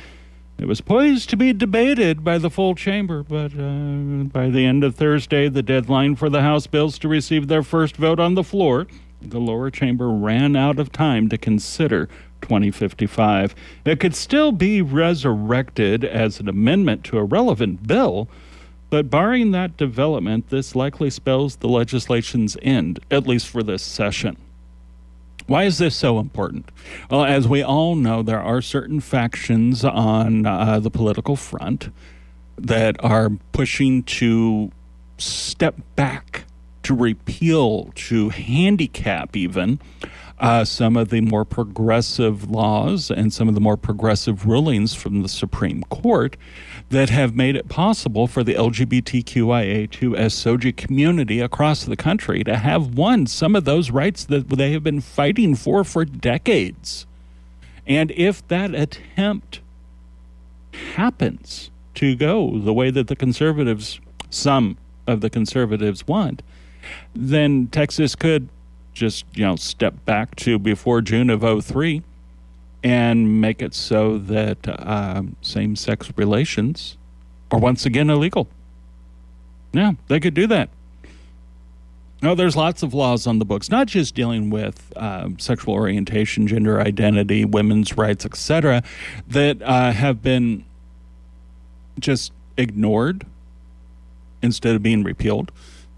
It 0.58 0.66
was 0.66 0.80
poised 0.80 1.30
to 1.30 1.36
be 1.36 1.52
debated 1.52 2.22
by 2.24 2.38
the 2.38 2.50
full 2.50 2.74
chamber, 2.74 3.22
but 3.22 3.52
uh, 3.58 4.24
by 4.24 4.50
the 4.50 4.66
end 4.66 4.82
of 4.82 4.96
Thursday, 4.96 5.48
the 5.48 5.62
deadline 5.62 6.16
for 6.16 6.28
the 6.28 6.42
House 6.42 6.66
bills 6.66 6.98
to 6.98 7.08
receive 7.08 7.46
their 7.46 7.62
first 7.62 7.96
vote 7.96 8.20
on 8.20 8.34
the 8.34 8.44
floor, 8.44 8.86
the 9.22 9.40
lower 9.40 9.70
chamber 9.70 10.10
ran 10.10 10.56
out 10.56 10.78
of 10.78 10.92
time 10.92 11.28
to 11.28 11.38
consider 11.38 12.08
2055. 12.40 13.54
It 13.84 14.00
could 14.00 14.14
still 14.14 14.52
be 14.52 14.82
resurrected 14.82 16.04
as 16.04 16.40
an 16.40 16.48
amendment 16.48 17.04
to 17.04 17.18
a 17.18 17.24
relevant 17.24 17.86
bill, 17.86 18.28
but 18.90 19.08
barring 19.10 19.52
that 19.52 19.76
development, 19.76 20.50
this 20.50 20.74
likely 20.74 21.10
spells 21.10 21.56
the 21.56 21.68
legislation's 21.68 22.56
end, 22.62 23.00
at 23.10 23.26
least 23.26 23.48
for 23.48 23.62
this 23.62 23.82
session. 23.82 24.36
Why 25.46 25.64
is 25.64 25.78
this 25.78 25.96
so 25.96 26.18
important? 26.20 26.70
Well, 27.10 27.24
as 27.24 27.48
we 27.48 27.62
all 27.62 27.96
know, 27.96 28.22
there 28.22 28.40
are 28.40 28.62
certain 28.62 29.00
factions 29.00 29.84
on 29.84 30.46
uh, 30.46 30.78
the 30.78 30.90
political 30.90 31.34
front 31.34 31.90
that 32.56 33.02
are 33.02 33.30
pushing 33.52 34.02
to 34.04 34.70
step 35.18 35.76
back, 35.96 36.44
to 36.84 36.94
repeal, 36.94 37.90
to 37.94 38.28
handicap 38.28 39.36
even 39.36 39.80
uh, 40.40 40.64
some 40.64 40.96
of 40.96 41.10
the 41.10 41.20
more 41.20 41.44
progressive 41.44 42.50
laws 42.50 43.10
and 43.10 43.32
some 43.32 43.46
of 43.46 43.54
the 43.54 43.60
more 43.60 43.76
progressive 43.76 44.46
rulings 44.46 44.94
from 44.94 45.22
the 45.22 45.28
Supreme 45.28 45.82
Court 45.84 46.36
that 46.88 47.10
have 47.10 47.36
made 47.36 47.56
it 47.56 47.68
possible 47.68 48.26
for 48.26 48.42
the 48.42 48.54
LGBTQIA2S 48.54 49.90
SOGI 50.16 50.74
community 50.74 51.40
across 51.40 51.84
the 51.84 51.96
country 51.96 52.42
to 52.42 52.56
have 52.56 52.94
won 52.94 53.26
some 53.26 53.54
of 53.54 53.64
those 53.66 53.90
rights 53.90 54.24
that 54.24 54.48
they 54.48 54.72
have 54.72 54.82
been 54.82 55.02
fighting 55.02 55.54
for 55.54 55.84
for 55.84 56.06
decades. 56.06 57.06
And 57.86 58.10
if 58.12 58.46
that 58.48 58.74
attempt 58.74 59.60
happens 60.94 61.70
to 61.96 62.16
go 62.16 62.58
the 62.58 62.72
way 62.72 62.90
that 62.90 63.08
the 63.08 63.16
conservatives, 63.16 64.00
some 64.30 64.78
of 65.06 65.20
the 65.20 65.28
conservatives 65.28 66.08
want, 66.08 66.42
then 67.14 67.66
Texas 67.66 68.14
could 68.16 68.48
just, 69.00 69.24
you 69.34 69.44
know, 69.44 69.56
step 69.56 70.04
back 70.04 70.36
to 70.36 70.58
before 70.58 71.00
June 71.00 71.30
of 71.30 71.64
03 71.64 72.02
and 72.84 73.40
make 73.40 73.62
it 73.62 73.72
so 73.72 74.18
that 74.18 74.58
uh, 74.68 75.22
same 75.40 75.74
sex 75.74 76.12
relations 76.16 76.98
are 77.50 77.58
once 77.58 77.86
again 77.86 78.10
illegal. 78.10 78.46
Yeah, 79.72 79.92
they 80.08 80.20
could 80.20 80.34
do 80.34 80.46
that. 80.48 80.68
No, 82.22 82.34
there's 82.34 82.56
lots 82.56 82.82
of 82.82 82.92
laws 82.92 83.26
on 83.26 83.38
the 83.38 83.46
books, 83.46 83.70
not 83.70 83.86
just 83.86 84.14
dealing 84.14 84.50
with 84.50 84.92
uh, 84.96 85.30
sexual 85.38 85.72
orientation, 85.72 86.46
gender 86.46 86.78
identity, 86.78 87.46
women's 87.46 87.96
rights, 87.96 88.26
etc., 88.26 88.82
that 89.26 89.62
uh, 89.62 89.92
have 89.92 90.20
been 90.20 90.66
just 91.98 92.32
ignored 92.58 93.24
instead 94.42 94.76
of 94.76 94.82
being 94.82 95.02
repealed. 95.02 95.50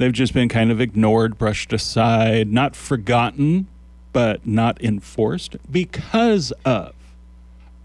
They've 0.02 0.12
just 0.12 0.35
been 0.35 0.49
kind 0.49 0.73
of 0.73 0.80
ignored, 0.80 1.38
brushed 1.38 1.73
aside, 1.73 2.52
not 2.52 2.75
forgotten, 2.75 3.68
but 4.12 4.44
not 4.44 4.82
enforced 4.82 5.54
because 5.71 6.52
of 6.64 6.92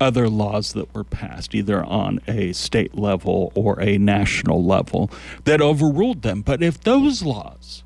other 0.01 0.27
laws 0.27 0.73
that 0.73 0.91
were 0.95 1.03
passed, 1.03 1.53
either 1.53 1.85
on 1.85 2.19
a 2.27 2.53
state 2.53 2.95
level 2.95 3.51
or 3.53 3.79
a 3.79 3.99
national 3.99 4.65
level, 4.65 5.11
that 5.43 5.61
overruled 5.61 6.23
them. 6.23 6.41
But 6.41 6.63
if 6.63 6.81
those 6.81 7.21
laws 7.21 7.83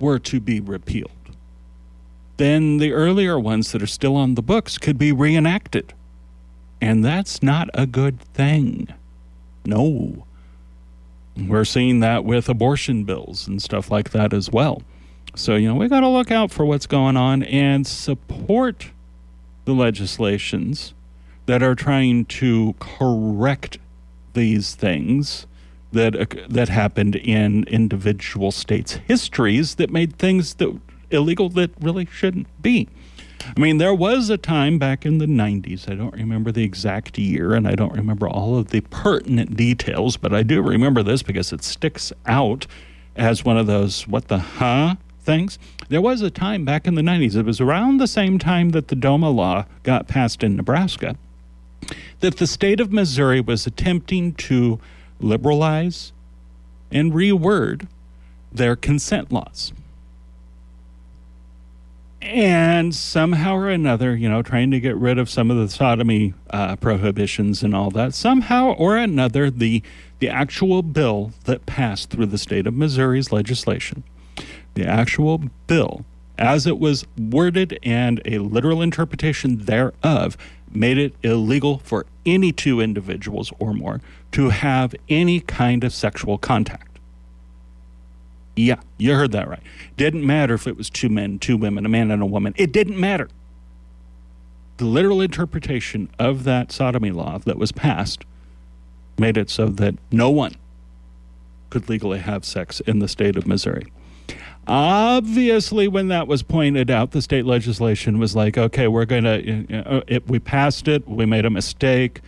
were 0.00 0.18
to 0.18 0.40
be 0.40 0.58
repealed, 0.58 1.36
then 2.38 2.78
the 2.78 2.90
earlier 2.90 3.38
ones 3.38 3.70
that 3.70 3.84
are 3.84 3.86
still 3.86 4.16
on 4.16 4.34
the 4.34 4.42
books 4.42 4.78
could 4.78 4.98
be 4.98 5.12
reenacted. 5.12 5.94
And 6.80 7.04
that's 7.04 7.40
not 7.40 7.70
a 7.72 7.86
good 7.86 8.20
thing. 8.20 8.88
No. 9.64 10.26
We're 11.36 11.64
seeing 11.64 12.00
that 12.00 12.24
with 12.24 12.48
abortion 12.48 13.04
bills 13.04 13.46
and 13.46 13.62
stuff 13.62 13.90
like 13.90 14.10
that 14.10 14.32
as 14.32 14.50
well. 14.50 14.82
So, 15.34 15.54
you 15.56 15.68
know, 15.68 15.76
we 15.76 15.88
got 15.88 16.00
to 16.00 16.08
look 16.08 16.30
out 16.30 16.50
for 16.50 16.64
what's 16.64 16.86
going 16.86 17.16
on 17.16 17.42
and 17.44 17.86
support 17.86 18.90
the 19.64 19.72
legislations 19.72 20.92
that 21.46 21.62
are 21.62 21.74
trying 21.74 22.24
to 22.26 22.74
correct 22.78 23.78
these 24.32 24.74
things 24.74 25.46
that 25.92 26.14
uh, 26.14 26.46
that 26.48 26.68
happened 26.68 27.16
in 27.16 27.64
individual 27.64 28.52
states' 28.52 28.94
histories 29.06 29.76
that 29.76 29.90
made 29.90 30.16
things 30.16 30.54
that 30.54 30.78
illegal 31.10 31.48
that 31.50 31.70
really 31.80 32.06
shouldn't 32.06 32.46
be. 32.62 32.88
I 33.44 33.58
mean, 33.58 33.78
there 33.78 33.94
was 33.94 34.30
a 34.30 34.36
time 34.36 34.78
back 34.78 35.06
in 35.06 35.18
the 35.18 35.26
90s, 35.26 35.90
I 35.90 35.94
don't 35.94 36.14
remember 36.14 36.52
the 36.52 36.64
exact 36.64 37.18
year 37.18 37.54
and 37.54 37.66
I 37.66 37.74
don't 37.74 37.94
remember 37.94 38.28
all 38.28 38.56
of 38.58 38.68
the 38.68 38.80
pertinent 38.82 39.56
details, 39.56 40.16
but 40.16 40.34
I 40.34 40.42
do 40.42 40.62
remember 40.62 41.02
this 41.02 41.22
because 41.22 41.52
it 41.52 41.64
sticks 41.64 42.12
out 42.26 42.66
as 43.16 43.44
one 43.44 43.56
of 43.56 43.66
those 43.66 44.06
what 44.06 44.28
the 44.28 44.38
huh 44.38 44.96
things. 45.20 45.58
There 45.88 46.00
was 46.00 46.22
a 46.22 46.30
time 46.30 46.64
back 46.64 46.86
in 46.86 46.94
the 46.94 47.02
90s, 47.02 47.36
it 47.36 47.46
was 47.46 47.60
around 47.60 47.98
the 47.98 48.06
same 48.06 48.38
time 48.38 48.70
that 48.70 48.88
the 48.88 48.96
DOMA 48.96 49.30
law 49.30 49.64
got 49.82 50.06
passed 50.06 50.42
in 50.42 50.56
Nebraska, 50.56 51.16
that 52.20 52.36
the 52.36 52.46
state 52.46 52.80
of 52.80 52.92
Missouri 52.92 53.40
was 53.40 53.66
attempting 53.66 54.34
to 54.34 54.78
liberalize 55.18 56.12
and 56.90 57.12
reword 57.12 57.86
their 58.52 58.76
consent 58.76 59.32
laws. 59.32 59.72
And 62.22 62.94
somehow 62.94 63.54
or 63.54 63.68
another, 63.70 64.14
you 64.14 64.28
know, 64.28 64.42
trying 64.42 64.70
to 64.72 64.80
get 64.80 64.94
rid 64.96 65.18
of 65.18 65.30
some 65.30 65.50
of 65.50 65.56
the 65.56 65.68
sodomy 65.68 66.34
uh, 66.50 66.76
prohibitions 66.76 67.62
and 67.62 67.74
all 67.74 67.90
that, 67.92 68.12
somehow 68.14 68.72
or 68.72 68.96
another, 68.96 69.50
the, 69.50 69.82
the 70.18 70.28
actual 70.28 70.82
bill 70.82 71.32
that 71.44 71.64
passed 71.64 72.10
through 72.10 72.26
the 72.26 72.38
state 72.38 72.66
of 72.66 72.74
Missouri's 72.74 73.32
legislation 73.32 74.04
the 74.74 74.86
actual 74.86 75.42
bill, 75.66 76.04
as 76.38 76.66
it 76.66 76.78
was 76.78 77.04
worded 77.18 77.78
and 77.82 78.20
a 78.24 78.38
literal 78.38 78.82
interpretation 78.82 79.64
thereof, 79.64 80.36
made 80.70 80.98
it 80.98 81.14
illegal 81.22 81.78
for 81.78 82.06
any 82.24 82.52
two 82.52 82.80
individuals 82.80 83.52
or 83.58 83.74
more 83.74 84.00
to 84.32 84.50
have 84.50 84.94
any 85.08 85.40
kind 85.40 85.82
of 85.82 85.92
sexual 85.92 86.38
contact. 86.38 86.89
Yeah, 88.60 88.80
you 88.98 89.14
heard 89.14 89.32
that 89.32 89.48
right. 89.48 89.62
Didn't 89.96 90.26
matter 90.26 90.54
if 90.54 90.66
it 90.66 90.76
was 90.76 90.90
two 90.90 91.08
men, 91.08 91.38
two 91.38 91.56
women, 91.56 91.86
a 91.86 91.88
man 91.88 92.10
and 92.10 92.22
a 92.22 92.26
woman. 92.26 92.54
It 92.56 92.72
didn't 92.72 92.98
matter. 92.98 93.28
The 94.76 94.84
literal 94.84 95.20
interpretation 95.20 96.10
of 96.18 96.44
that 96.44 96.70
sodomy 96.70 97.10
law 97.10 97.38
that 97.38 97.56
was 97.56 97.72
passed 97.72 98.24
made 99.18 99.36
it 99.36 99.50
so 99.50 99.66
that 99.66 99.94
no 100.10 100.30
one 100.30 100.56
could 101.70 101.88
legally 101.88 102.18
have 102.18 102.44
sex 102.44 102.80
in 102.80 102.98
the 102.98 103.08
state 103.08 103.36
of 103.36 103.46
Missouri. 103.46 103.92
Obviously, 104.66 105.88
when 105.88 106.08
that 106.08 106.28
was 106.28 106.42
pointed 106.42 106.90
out, 106.90 107.12
the 107.12 107.22
state 107.22 107.46
legislation 107.46 108.18
was 108.18 108.36
like, 108.36 108.58
okay, 108.58 108.88
we're 108.88 109.06
going 109.06 109.24
to, 109.24 109.42
you 109.42 109.66
know, 109.68 110.02
we 110.26 110.38
passed 110.38 110.86
it, 110.86 111.08
we 111.08 111.24
made 111.24 111.44
a 111.44 111.50
mistake. 111.50 112.20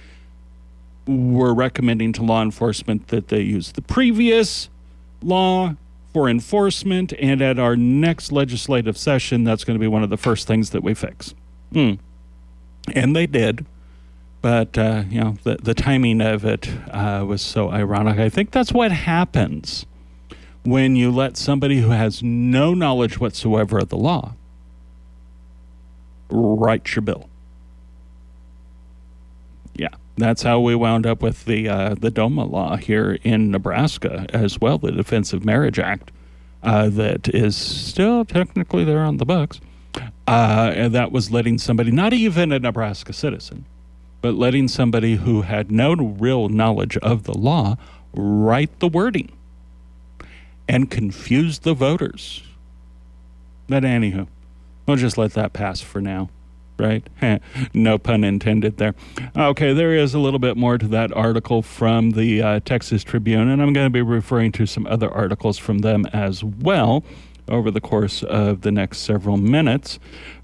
We're 1.07 1.53
recommending 1.53 2.13
to 2.15 2.23
law 2.23 2.43
enforcement 2.43 3.09
that 3.09 3.29
they 3.29 3.43
use 3.43 3.73
the 3.73 3.83
previous 3.83 4.71
law 5.23 5.77
for 6.13 6.29
enforcement, 6.29 7.13
and 7.19 7.41
at 7.41 7.59
our 7.59 7.77
next 7.77 8.33
legislative 8.33 8.99
session, 8.99 9.45
that's 9.45 9.65
going 9.65 9.79
to 9.79 9.81
be 9.81 9.89
one 9.89 10.03
of 10.03 10.11
the 10.11 10.17
first 10.17 10.47
things 10.47 10.71
that 10.71 10.83
we 10.83 10.95
fix. 10.95 11.35
Hmm. 11.73 11.95
And 12.95 13.17
they 13.17 13.27
did. 13.27 13.65
But, 14.43 14.77
uh, 14.77 15.05
you 15.09 15.21
know, 15.21 15.37
the, 15.45 15.57
the 15.63 15.73
timing 15.73 16.21
of 16.21 16.45
it 16.45 16.69
uh, 16.91 17.25
was 17.27 17.41
so 17.41 17.71
ironic. 17.71 18.19
I 18.19 18.29
think 18.29 18.51
that's 18.51 18.73
what 18.73 18.91
happens 18.91 19.87
when 20.65 20.97
you 20.97 21.11
let 21.11 21.37
somebody 21.37 21.81
who 21.81 21.91
has 21.91 22.23
no 22.23 22.75
knowledge 22.75 23.19
whatsoever 23.19 23.79
of 23.79 23.89
the 23.89 23.97
law 23.97 24.35
write 26.29 26.95
your 26.95 27.03
bill. 27.03 27.29
That's 30.17 30.43
how 30.43 30.61
we 30.61 30.75
wound 30.75 31.07
up 31.07 31.23
with 31.23 31.47
the 31.47 31.69
uh, 31.69 31.95
the 31.95 32.11
DOMA 32.11 32.45
law 32.45 32.77
here 32.77 33.19
in 33.23 33.51
Nebraska 33.51 34.27
as 34.31 34.61
well, 34.61 34.79
the 34.79 34.93
Defense 34.93 35.33
of 35.33 35.45
Marriage 35.45 35.79
Act, 35.79 36.11
uh, 36.63 36.91
that 36.91 37.29
is 37.29 37.57
still 37.57 38.25
technically 38.25 38.85
there 38.85 39.01
on 39.01 39.17
the 39.17 39.25
books. 39.25 39.61
Uh, 40.27 40.73
and 40.75 40.95
that 40.95 41.13
was 41.13 41.31
letting 41.31 41.59
somebody, 41.59 41.91
not 41.91 42.13
even 42.13 42.53
a 42.53 42.59
Nebraska 42.59 43.13
citizen, 43.13 43.65
but 44.21 44.35
letting 44.35 44.69
somebody 44.69 45.17
who 45.17 45.43
had 45.43 45.71
no 45.71 45.95
real 45.95 46.49
knowledge 46.49 46.97
of 46.99 47.25
the 47.25 47.37
law 47.37 47.77
write 48.15 48.79
the 48.79 48.89
wording 48.89 49.33
and 50.69 50.91
confuse 50.91 51.61
the 51.61 51.75
voters. 51.75 52.43
But 53.69 53.83
anywho, 53.83 54.29
we'll 54.87 54.97
just 54.97 55.19
let 55.19 55.33
that 55.33 55.53
pass 55.53 55.81
for 55.81 56.01
now, 56.01 56.31
right? 56.83 57.41
no 57.75 57.99
pun 57.99 58.25
intended 58.25 58.77
there. 58.79 58.95
Okay, 59.37 59.73
there 59.73 59.95
is 59.95 60.15
a 60.15 60.19
little 60.19 60.39
bit 60.39 60.57
more 60.57 60.79
to 60.79 60.89
that 60.89 61.13
article 61.13 61.63
from 61.63 62.11
the 62.11 62.43
uh, 62.43 62.61
Texas 62.61 63.05
Tribune, 63.05 63.49
and 63.49 63.63
I'm 63.63 63.73
going 63.73 63.87
to 63.87 63.91
be 63.91 64.03
referring 64.03 64.53
to 64.53 64.67
some 64.67 64.87
other 64.87 65.11
articles 65.11 65.59
from 65.59 65.79
them 65.79 66.07
as 66.07 66.43
well 66.45 67.05
over 67.49 67.71
the 67.71 67.81
course 67.81 68.23
of 68.23 68.63
the 68.63 68.73
next 68.73 68.99
several 68.99 69.37
minutes. 69.37 69.99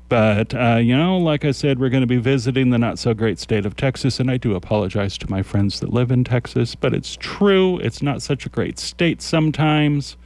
But, 0.08 0.54
uh, 0.54 0.76
you 0.76 0.96
know, 0.96 1.18
like 1.18 1.44
I 1.44 1.50
said, 1.50 1.78
we're 1.78 1.90
going 1.90 2.02
to 2.02 2.06
be 2.06 2.16
visiting 2.16 2.70
the 2.70 2.78
not 2.78 2.98
so 2.98 3.12
great 3.12 3.38
state 3.38 3.66
of 3.66 3.76
Texas, 3.76 4.18
and 4.18 4.30
I 4.30 4.38
do 4.38 4.54
apologize 4.54 5.18
to 5.18 5.30
my 5.30 5.42
friends 5.42 5.80
that 5.80 5.92
live 5.92 6.10
in 6.10 6.24
Texas, 6.24 6.74
but 6.74 6.94
it's 6.94 7.14
true. 7.16 7.78
It's 7.80 8.00
not 8.00 8.22
such 8.22 8.46
a 8.46 8.48
great 8.48 8.78
state 8.78 9.20
sometimes, 9.20 10.16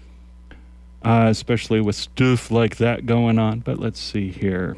uh, 1.05 1.27
especially 1.29 1.81
with 1.81 1.97
stuff 1.97 2.53
like 2.53 2.77
that 2.77 3.07
going 3.07 3.41
on. 3.41 3.61
But 3.61 3.81
let's 3.81 3.99
see 3.99 4.31
here. 4.31 4.77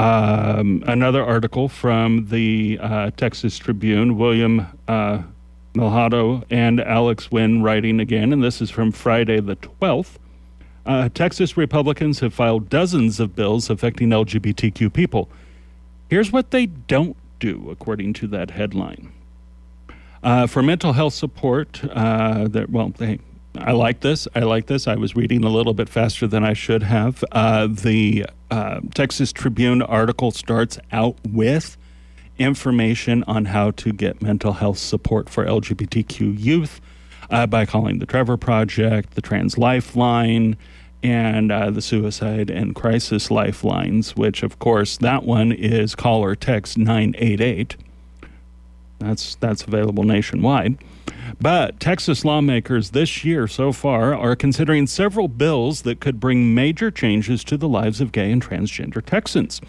Um, 0.00 0.82
another 0.86 1.22
article 1.22 1.68
from 1.68 2.28
the 2.30 2.78
uh, 2.80 3.10
Texas 3.18 3.58
Tribune, 3.58 4.16
William 4.16 4.66
uh, 4.88 5.22
Melhado 5.74 6.42
and 6.48 6.80
Alex 6.80 7.28
Nguyen 7.28 7.62
writing 7.62 8.00
again, 8.00 8.32
and 8.32 8.42
this 8.42 8.62
is 8.62 8.70
from 8.70 8.92
Friday 8.92 9.40
the 9.40 9.56
12th. 9.56 10.16
Uh, 10.86 11.10
Texas 11.10 11.58
Republicans 11.58 12.20
have 12.20 12.32
filed 12.32 12.70
dozens 12.70 13.20
of 13.20 13.36
bills 13.36 13.68
affecting 13.68 14.08
LGBTQ 14.08 14.90
people. 14.90 15.28
Here's 16.08 16.32
what 16.32 16.50
they 16.50 16.64
don't 16.64 17.18
do, 17.38 17.68
according 17.68 18.14
to 18.14 18.26
that 18.28 18.52
headline. 18.52 19.12
Uh, 20.22 20.46
for 20.46 20.62
mental 20.62 20.94
health 20.94 21.12
support, 21.12 21.84
uh, 21.90 22.48
that 22.48 22.70
well, 22.70 22.88
they, 22.96 23.18
I 23.56 23.72
like 23.72 24.00
this. 24.00 24.28
I 24.34 24.40
like 24.40 24.66
this. 24.66 24.86
I 24.86 24.94
was 24.94 25.16
reading 25.16 25.44
a 25.44 25.48
little 25.48 25.74
bit 25.74 25.88
faster 25.88 26.26
than 26.26 26.44
I 26.44 26.52
should 26.52 26.82
have. 26.84 27.24
Uh, 27.32 27.66
the 27.66 28.26
uh, 28.50 28.80
Texas 28.94 29.32
Tribune 29.32 29.82
article 29.82 30.30
starts 30.30 30.78
out 30.92 31.16
with 31.28 31.76
information 32.38 33.24
on 33.24 33.46
how 33.46 33.72
to 33.72 33.92
get 33.92 34.22
mental 34.22 34.54
health 34.54 34.78
support 34.78 35.28
for 35.28 35.44
LGBTQ 35.44 36.38
youth 36.38 36.80
uh, 37.30 37.46
by 37.46 37.66
calling 37.66 37.98
the 37.98 38.06
Trevor 38.06 38.36
Project, 38.36 39.14
the 39.14 39.20
Trans 39.20 39.58
Lifeline, 39.58 40.56
and 41.02 41.50
uh, 41.50 41.70
the 41.70 41.82
Suicide 41.82 42.50
and 42.50 42.74
Crisis 42.74 43.30
Lifelines, 43.30 44.16
which, 44.16 44.42
of 44.42 44.58
course, 44.58 44.96
that 44.98 45.24
one 45.24 45.50
is 45.50 45.94
call 45.94 46.22
or 46.22 46.34
text 46.34 46.78
988. 46.78 47.76
That's, 49.00 49.34
that's 49.36 49.62
available 49.64 50.04
nationwide. 50.04 50.78
But 51.40 51.80
Texas 51.80 52.24
lawmakers 52.24 52.90
this 52.90 53.24
year 53.24 53.46
so 53.46 53.72
far 53.72 54.14
are 54.14 54.36
considering 54.36 54.86
several 54.86 55.28
bills 55.28 55.82
that 55.82 56.00
could 56.00 56.20
bring 56.20 56.54
major 56.54 56.90
changes 56.90 57.42
to 57.44 57.56
the 57.56 57.68
lives 57.68 58.00
of 58.00 58.12
gay 58.12 58.30
and 58.30 58.42
transgender 58.42 59.04
Texans. 59.04 59.60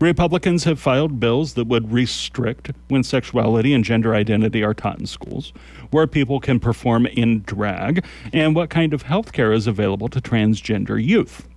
Republicans 0.00 0.62
have 0.64 0.78
filed 0.78 1.18
bills 1.18 1.54
that 1.54 1.66
would 1.66 1.92
restrict 1.92 2.70
when 2.86 3.02
sexuality 3.02 3.74
and 3.74 3.84
gender 3.84 4.14
identity 4.14 4.62
are 4.62 4.74
taught 4.74 5.00
in 5.00 5.06
schools, 5.06 5.52
where 5.90 6.06
people 6.06 6.38
can 6.38 6.60
perform 6.60 7.04
in 7.06 7.42
drag, 7.42 8.04
and 8.32 8.54
what 8.54 8.70
kind 8.70 8.94
of 8.94 9.02
health 9.02 9.32
care 9.32 9.52
is 9.52 9.66
available 9.66 10.08
to 10.08 10.20
transgender 10.20 11.02
youth. 11.02 11.48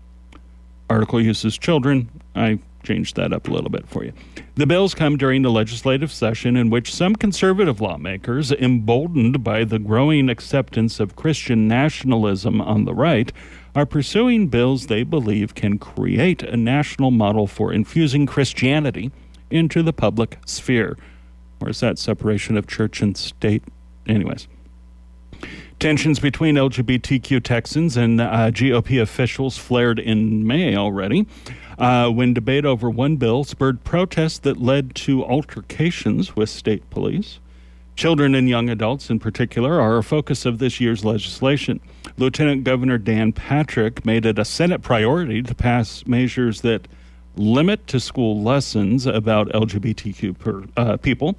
Article 0.90 1.22
uses 1.22 1.58
children. 1.58 2.10
I 2.36 2.60
changed 2.84 3.16
that 3.16 3.34
up 3.34 3.48
a 3.48 3.52
little 3.52 3.70
bit 3.70 3.88
for 3.88 4.04
you. 4.04 4.14
The 4.56 4.68
bills 4.68 4.94
come 4.94 5.18
during 5.18 5.42
the 5.42 5.52
legislative 5.52 6.12
session 6.12 6.56
in 6.56 6.70
which 6.70 6.94
some 6.94 7.16
conservative 7.16 7.82
lawmakers, 7.82 8.52
emboldened 8.52 9.44
by 9.44 9.64
the 9.64 9.80
growing 9.80 10.30
acceptance 10.30 11.00
of 11.00 11.16
Christian 11.16 11.68
nationalism 11.68 12.62
on 12.62 12.86
the 12.86 12.94
right, 12.94 13.32
are 13.76 13.86
pursuing 13.86 14.48
bills 14.48 14.88
they 14.88 15.04
believe 15.04 15.56
can 15.56 15.78
create 15.78 16.44
a 16.44 16.58
national 16.58 17.12
model 17.12 17.48
for 17.48 17.72
infusing 17.72 18.26
Christianity 18.26 19.12
into 19.50 19.82
the 19.82 19.94
public 19.94 20.38
sphere. 20.46 20.98
Where's 21.60 21.80
that 21.80 22.00
separation 22.00 22.58
of 22.58 22.68
church 22.68 23.02
and 23.02 23.16
state? 23.16 23.64
Anyways. 24.08 24.48
Tensions 25.80 26.20
between 26.20 26.56
LGBTQ 26.56 27.44
Texans 27.44 27.98
and 27.98 28.22
uh, 28.22 28.52
GOP 28.52 29.02
officials 29.02 29.58
flared 29.58 29.98
in 29.98 30.46
May 30.46 30.76
already 30.76 31.26
uh, 31.82 32.10
when 32.10 32.32
debate 32.32 32.64
over 32.64 32.90
one 32.90 33.16
bill 33.18 33.44
spurred 33.44 33.84
protests 33.84 34.38
that 34.40 34.62
led 34.62 34.94
to 34.94 35.26
altercations 35.26 36.36
with 36.36 36.48
state 36.48 36.88
police. 36.92 37.40
Children 37.96 38.36
and 38.36 38.48
young 38.48 38.70
adults, 38.70 39.10
in 39.10 39.20
particular, 39.20 39.82
are 39.82 39.98
a 39.98 40.04
focus 40.04 40.46
of 40.46 40.60
this 40.60 40.80
year's 40.80 41.04
legislation. 41.04 41.80
Lieutenant 42.18 42.64
Governor 42.64 43.00
Dan 43.00 43.34
Patrick 43.34 44.06
made 44.06 44.28
it 44.28 44.38
a 44.38 44.46
Senate 44.46 44.82
priority 44.84 45.42
to 45.42 45.56
pass 45.56 46.06
measures 46.06 46.62
that 46.62 46.88
limit 47.36 47.88
to 47.88 48.00
school 48.00 48.42
lessons 48.42 49.08
about 49.08 49.50
LGBTQ 49.50 50.38
per, 50.38 50.64
uh, 50.78 50.98
people. 50.98 51.36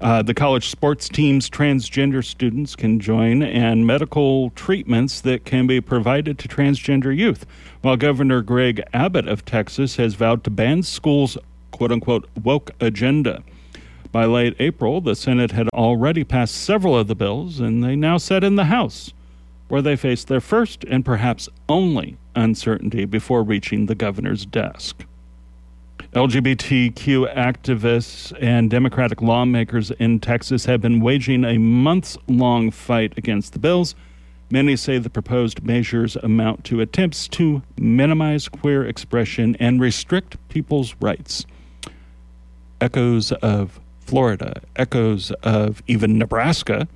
Uh, 0.00 0.22
the 0.22 0.32
college 0.32 0.70
sports 0.70 1.10
teams 1.10 1.50
transgender 1.50 2.24
students 2.24 2.74
can 2.74 2.98
join, 2.98 3.42
and 3.42 3.86
medical 3.86 4.48
treatments 4.50 5.20
that 5.20 5.44
can 5.44 5.66
be 5.66 5.78
provided 5.78 6.38
to 6.38 6.48
transgender 6.48 7.14
youth. 7.14 7.44
While 7.82 7.98
Governor 7.98 8.40
Greg 8.40 8.82
Abbott 8.94 9.28
of 9.28 9.44
Texas 9.44 9.96
has 9.96 10.14
vowed 10.14 10.42
to 10.44 10.50
ban 10.50 10.82
schools' 10.84 11.36
quote 11.70 11.92
unquote 11.92 12.28
woke 12.42 12.70
agenda. 12.80 13.42
By 14.10 14.24
late 14.24 14.56
April, 14.58 15.02
the 15.02 15.14
Senate 15.14 15.52
had 15.52 15.68
already 15.68 16.24
passed 16.24 16.54
several 16.54 16.96
of 16.96 17.06
the 17.06 17.14
bills, 17.14 17.60
and 17.60 17.84
they 17.84 17.94
now 17.94 18.16
sit 18.16 18.42
in 18.42 18.56
the 18.56 18.64
House, 18.64 19.12
where 19.68 19.82
they 19.82 19.96
face 19.96 20.24
their 20.24 20.40
first 20.40 20.82
and 20.84 21.04
perhaps 21.04 21.48
only 21.68 22.16
uncertainty 22.34 23.04
before 23.04 23.42
reaching 23.42 23.84
the 23.84 23.94
governor's 23.94 24.46
desk. 24.46 25.04
LGBTQ 26.12 27.32
activists 27.36 28.36
and 28.40 28.68
Democratic 28.68 29.22
lawmakers 29.22 29.92
in 29.92 30.18
Texas 30.18 30.64
have 30.64 30.80
been 30.80 30.98
waging 30.98 31.44
a 31.44 31.56
months 31.56 32.18
long 32.26 32.72
fight 32.72 33.16
against 33.16 33.52
the 33.52 33.60
bills. 33.60 33.94
Many 34.50 34.74
say 34.74 34.98
the 34.98 35.08
proposed 35.08 35.62
measures 35.62 36.16
amount 36.16 36.64
to 36.64 36.80
attempts 36.80 37.28
to 37.28 37.62
minimize 37.78 38.48
queer 38.48 38.84
expression 38.84 39.56
and 39.60 39.80
restrict 39.80 40.36
people's 40.48 40.96
rights. 41.00 41.46
Echoes 42.80 43.30
of 43.30 43.78
Florida, 44.00 44.62
echoes 44.74 45.30
of 45.44 45.80
even 45.86 46.18
Nebraska. 46.18 46.88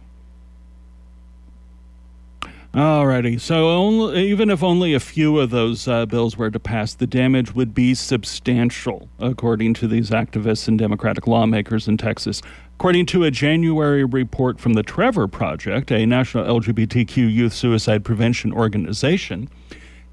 Alrighty, 2.74 3.40
so 3.40 3.68
only, 3.68 4.28
even 4.28 4.50
if 4.50 4.60
only 4.60 4.94
a 4.94 5.00
few 5.00 5.38
of 5.38 5.50
those 5.50 5.86
uh, 5.86 6.06
bills 6.06 6.36
were 6.36 6.50
to 6.50 6.58
pass, 6.58 6.92
the 6.92 7.06
damage 7.06 7.54
would 7.54 7.72
be 7.72 7.94
substantial, 7.94 9.08
according 9.20 9.74
to 9.74 9.86
these 9.86 10.10
activists 10.10 10.66
and 10.66 10.76
Democratic 10.76 11.28
lawmakers 11.28 11.86
in 11.86 11.96
Texas. 11.96 12.42
According 12.74 13.06
to 13.06 13.22
a 13.22 13.30
January 13.30 14.02
report 14.02 14.58
from 14.58 14.72
the 14.72 14.82
Trevor 14.82 15.28
Project, 15.28 15.92
a 15.92 16.04
national 16.04 16.46
LGBTQ 16.46 17.32
youth 17.32 17.52
suicide 17.52 18.04
prevention 18.04 18.52
organization, 18.52 19.48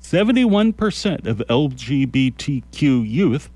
71% 0.03 1.25
of 1.25 1.39
LGBTQ 1.49 3.09
youth 3.09 3.49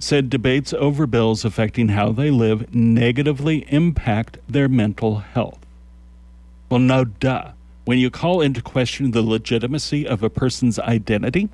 said 0.00 0.28
debates 0.28 0.72
over 0.72 1.06
bills 1.06 1.44
affecting 1.44 1.90
how 1.90 2.10
they 2.10 2.32
live 2.32 2.74
negatively 2.74 3.64
impact 3.72 4.38
their 4.48 4.68
mental 4.68 5.18
health. 5.18 5.60
Well, 6.68 6.80
no 6.80 7.04
duh. 7.04 7.52
When 7.90 7.98
you 7.98 8.08
call 8.08 8.40
into 8.40 8.62
question 8.62 9.10
the 9.10 9.20
legitimacy 9.20 10.06
of 10.06 10.22
a 10.22 10.30
person's 10.30 10.78
identity, 10.78 11.48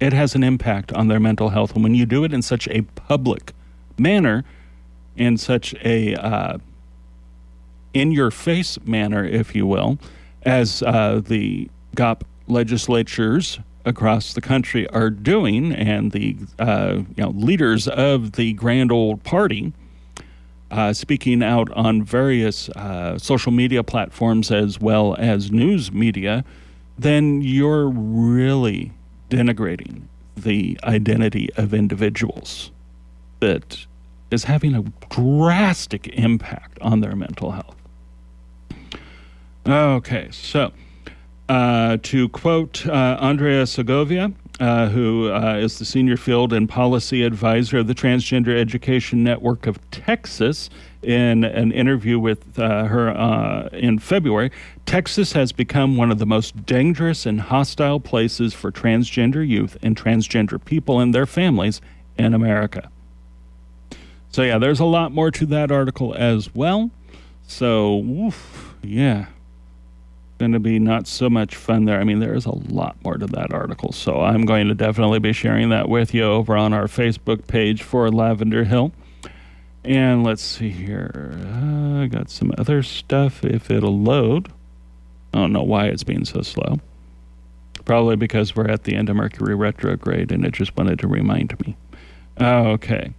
it 0.00 0.12
has 0.12 0.34
an 0.34 0.42
impact 0.42 0.92
on 0.92 1.06
their 1.06 1.20
mental 1.20 1.50
health. 1.50 1.72
And 1.76 1.84
when 1.84 1.94
you 1.94 2.04
do 2.04 2.24
it 2.24 2.32
in 2.32 2.42
such 2.42 2.66
a 2.66 2.82
public 2.96 3.52
manner, 3.96 4.44
in 5.14 5.36
such 5.36 5.72
a 5.84 6.16
uh, 6.16 6.58
in 7.94 8.10
your 8.10 8.32
face 8.32 8.76
manner, 8.84 9.24
if 9.24 9.54
you 9.54 9.68
will, 9.68 10.00
as 10.42 10.82
uh, 10.82 11.20
the 11.24 11.70
GOP 11.94 12.22
legislatures 12.48 13.60
across 13.84 14.32
the 14.32 14.40
country 14.40 14.88
are 14.88 15.10
doing, 15.10 15.72
and 15.72 16.10
the 16.10 16.36
uh, 16.58 17.02
you 17.16 17.22
know 17.22 17.30
leaders 17.30 17.86
of 17.86 18.32
the 18.32 18.52
grand 18.54 18.90
old 18.90 19.22
party 19.22 19.72
uh, 20.70 20.92
speaking 20.92 21.42
out 21.42 21.70
on 21.72 22.02
various 22.02 22.68
uh, 22.70 23.18
social 23.18 23.52
media 23.52 23.82
platforms 23.82 24.50
as 24.50 24.80
well 24.80 25.14
as 25.18 25.50
news 25.50 25.92
media, 25.92 26.44
then 26.98 27.42
you're 27.42 27.88
really 27.88 28.92
denigrating 29.30 30.02
the 30.36 30.78
identity 30.84 31.48
of 31.56 31.72
individuals 31.72 32.70
that 33.40 33.86
is 34.30 34.44
having 34.44 34.74
a 34.74 34.82
drastic 35.08 36.08
impact 36.08 36.78
on 36.80 37.00
their 37.00 37.14
mental 37.14 37.52
health. 37.52 37.76
Okay, 39.66 40.28
so 40.30 40.72
uh, 41.48 41.96
to 42.02 42.28
quote 42.30 42.86
uh, 42.86 43.16
Andrea 43.20 43.66
Segovia, 43.66 44.32
uh, 44.58 44.88
who 44.88 45.30
uh, 45.30 45.56
is 45.56 45.78
the 45.78 45.84
senior 45.84 46.16
field 46.16 46.52
and 46.52 46.68
policy 46.68 47.22
advisor 47.22 47.78
of 47.78 47.86
the 47.86 47.94
Transgender 47.94 48.58
Education 48.58 49.22
Network 49.22 49.66
of 49.66 49.78
Texas, 49.90 50.70
in 51.06 51.44
an 51.44 51.70
interview 51.70 52.18
with 52.18 52.58
uh, 52.58 52.84
her 52.84 53.10
uh, 53.10 53.68
in 53.72 53.98
February, 53.98 54.50
Texas 54.86 55.32
has 55.32 55.52
become 55.52 55.96
one 55.96 56.10
of 56.10 56.18
the 56.18 56.26
most 56.26 56.66
dangerous 56.66 57.24
and 57.24 57.40
hostile 57.40 58.00
places 58.00 58.52
for 58.52 58.72
transgender 58.72 59.46
youth 59.46 59.76
and 59.82 59.96
transgender 59.96 60.62
people 60.62 60.98
and 60.98 61.14
their 61.14 61.24
families 61.24 61.80
in 62.18 62.34
America. 62.34 62.90
So, 64.30 64.42
yeah, 64.42 64.58
there's 64.58 64.80
a 64.80 64.84
lot 64.84 65.12
more 65.12 65.30
to 65.30 65.46
that 65.46 65.70
article 65.70 66.12
as 66.14 66.54
well. 66.54 66.90
So, 67.46 68.00
oof, 68.00 68.74
yeah. 68.82 69.26
Going 70.38 70.52
to 70.52 70.60
be 70.60 70.78
not 70.78 71.06
so 71.06 71.30
much 71.30 71.56
fun 71.56 71.84
there. 71.84 72.00
I 72.00 72.04
mean, 72.04 72.18
there 72.18 72.34
is 72.34 72.46
a 72.46 72.54
lot 72.54 72.96
more 73.04 73.16
to 73.16 73.26
that 73.26 73.52
article. 73.52 73.92
So 73.92 74.20
I'm 74.20 74.44
going 74.44 74.68
to 74.68 74.74
definitely 74.74 75.18
be 75.18 75.32
sharing 75.32 75.70
that 75.70 75.88
with 75.88 76.12
you 76.14 76.24
over 76.24 76.56
on 76.56 76.72
our 76.72 76.86
Facebook 76.86 77.46
page 77.46 77.82
for 77.82 78.10
Lavender 78.10 78.64
Hill. 78.64 78.92
And 79.84 80.24
let's 80.24 80.42
see 80.42 80.70
here. 80.70 81.38
Uh, 81.46 82.02
I 82.02 82.06
got 82.06 82.28
some 82.28 82.52
other 82.58 82.82
stuff 82.82 83.44
if 83.44 83.70
it'll 83.70 83.98
load. 83.98 84.48
I 85.32 85.38
don't 85.38 85.52
know 85.52 85.62
why 85.62 85.86
it's 85.86 86.02
being 86.02 86.24
so 86.24 86.42
slow. 86.42 86.80
Probably 87.84 88.16
because 88.16 88.56
we're 88.56 88.68
at 88.68 88.84
the 88.84 88.96
end 88.96 89.08
of 89.08 89.16
Mercury 89.16 89.54
retrograde 89.54 90.32
and 90.32 90.44
it 90.44 90.52
just 90.52 90.76
wanted 90.76 90.98
to 90.98 91.06
remind 91.06 91.58
me. 91.60 91.76
okay. 92.40 93.12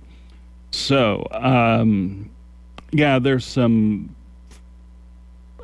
So, 0.72 1.26
um, 1.32 2.30
yeah, 2.92 3.18
there's 3.20 3.46
some 3.46 4.16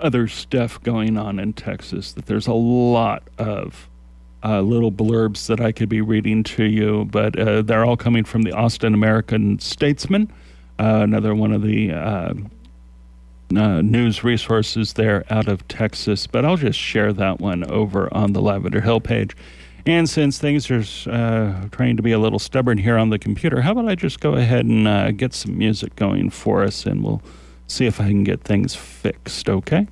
other 0.04 0.28
stuff 0.28 0.82
going 0.84 1.18
on 1.18 1.39
in 1.39 1.54
Texas 1.54 2.13
that 2.13 2.26
there's 2.26 2.48
a 2.48 2.54
lot 2.54 3.24
of 3.38 3.89
uh, 4.44 4.62
little 4.62 4.92
blurbs 4.92 5.48
that 5.48 5.62
I 5.62 5.72
could 5.72 5.89
be 5.89 6.02
reading 6.02 6.44
to 6.44 6.63
you, 6.66 7.06
but 7.06 7.39
uh, 7.39 7.62
they're 7.62 7.86
all 7.86 7.98
coming 7.98 8.26
from 8.26 8.42
the 8.42 8.52
Austin 8.52 8.94
American 8.94 9.58
Statesman 9.60 10.32
uh, 10.80 11.02
another 11.04 11.36
one 11.36 11.54
of 11.54 11.62
the 11.62 11.92
uh, 11.92 12.34
uh, 13.56 13.82
news 13.82 14.24
resources 14.24 14.94
there 14.94 15.24
out 15.30 15.48
of 15.48 15.68
Texas. 15.68 16.26
But 16.28 16.46
I'll 16.46 16.58
just 16.58 16.80
share 16.80 17.13
that 17.13 17.39
one 17.39 17.63
over 17.72 18.12
on 18.13 18.34
the 18.34 18.42
Lavender 18.42 18.82
Hill 18.82 19.00
page. 19.00 19.36
And 19.86 20.10
since 20.10 20.39
things 20.39 20.72
are 20.72 20.84
uh, 21.12 21.68
trying 21.72 21.98
to 21.98 22.04
be 22.04 22.13
a 22.13 22.20
little 22.20 22.39
stubborn 22.39 22.78
here 22.78 22.98
on 22.98 23.10
the 23.10 23.20
computer, 23.20 23.62
how 23.62 23.74
about 23.74 23.88
I 23.88 23.96
just 23.96 24.20
go 24.22 24.34
ahead 24.34 24.66
and 24.66 25.18
get 25.18 25.34
some 25.34 25.58
music 25.58 25.96
going 25.96 26.30
for 26.30 26.63
us 26.63 26.86
and 26.86 27.04
we'll 27.04 27.22
see 27.67 27.86
if 27.86 27.99
I 27.99 28.08
can 28.08 28.23
get 28.23 28.41
things 28.41 28.76
fixed, 28.76 29.49
okay? 29.49 29.88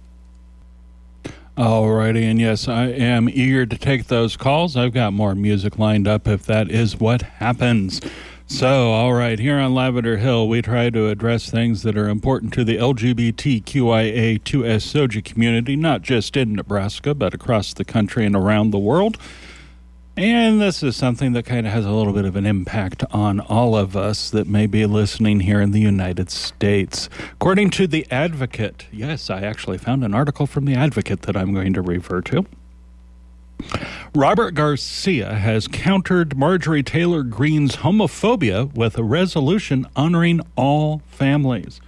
Alrighty, 1.57 2.23
and 2.23 2.39
yes, 2.39 2.67
I 2.67 2.86
am 2.86 3.27
eager 3.27 3.65
to 3.65 3.77
take 3.77 4.07
those 4.07 4.38
calls. 4.38 4.77
I've 4.77 4.93
got 4.93 5.13
more 5.13 5.36
music 5.36 5.77
lined 5.77 6.07
up 6.07 6.27
if 6.27 6.45
that 6.45 6.71
is 6.71 6.99
what 6.99 7.21
happens. 7.23 8.01
So, 8.47 8.91
all 8.91 9.13
right, 9.13 9.39
here 9.39 9.57
on 9.57 9.73
Lavender 9.73 10.17
Hill, 10.17 10.47
we 10.49 10.62
try 10.62 10.89
to 10.89 11.07
address 11.07 11.49
things 11.49 11.84
that 11.84 11.97
are 11.97 12.10
important 12.10 12.53
to 12.53 12.65
the 12.65 12.77
LGBTQIA2S 12.77 14.41
SOGI 14.41 15.23
community, 15.23 15.75
not 15.75 16.01
just 16.01 16.36
in 16.36 16.53
Nebraska, 16.53 17.13
but 17.13 17.34
across 17.34 17.73
the 17.73 17.86
country 17.86 18.25
and 18.25 18.36
around 18.36 18.71
the 18.71 18.79
world. 18.79 19.17
And 20.17 20.60
this 20.60 20.84
is 20.84 20.97
something 20.97 21.32
that 21.34 21.45
kind 21.45 21.65
of 21.65 21.71
has 21.71 21.86
a 21.86 21.91
little 21.91 22.12
bit 22.12 22.26
of 22.26 22.36
an 22.36 22.45
impact 22.45 23.04
on 23.12 23.39
all 23.39 23.78
of 23.78 23.95
us 23.95 24.30
that 24.32 24.45
may 24.45 24.67
be 24.67 24.86
listening 24.86 25.39
here 25.39 25.62
in 25.62 25.71
the 25.71 25.80
United 25.80 26.30
States. 26.30 27.08
According 27.34 27.69
to 27.71 27.88
The 27.88 28.06
Advocate, 28.12 28.88
yes, 28.91 29.30
I 29.30 29.41
actually 29.41 29.78
found 29.78 30.04
an 30.04 30.13
article 30.13 30.47
from 30.47 30.65
The 30.65 30.76
Advocate 30.76 31.21
that 31.21 31.38
I'm 31.38 31.54
going 31.54 31.71
to 31.74 31.82
refer 31.82 32.21
to. 32.24 32.45
Robert 34.13 34.52
Garcia 34.52 35.36
has 35.36 35.67
countered 35.67 36.36
Marjorie 36.36 36.84
Taylor 36.84 37.24
Greene's 37.24 37.78
homophobia 37.78 38.74
with 38.76 38.97
a 38.97 39.04
resolution 39.04 39.88
honoring 39.95 40.41
all 40.58 41.02
families. 41.08 41.80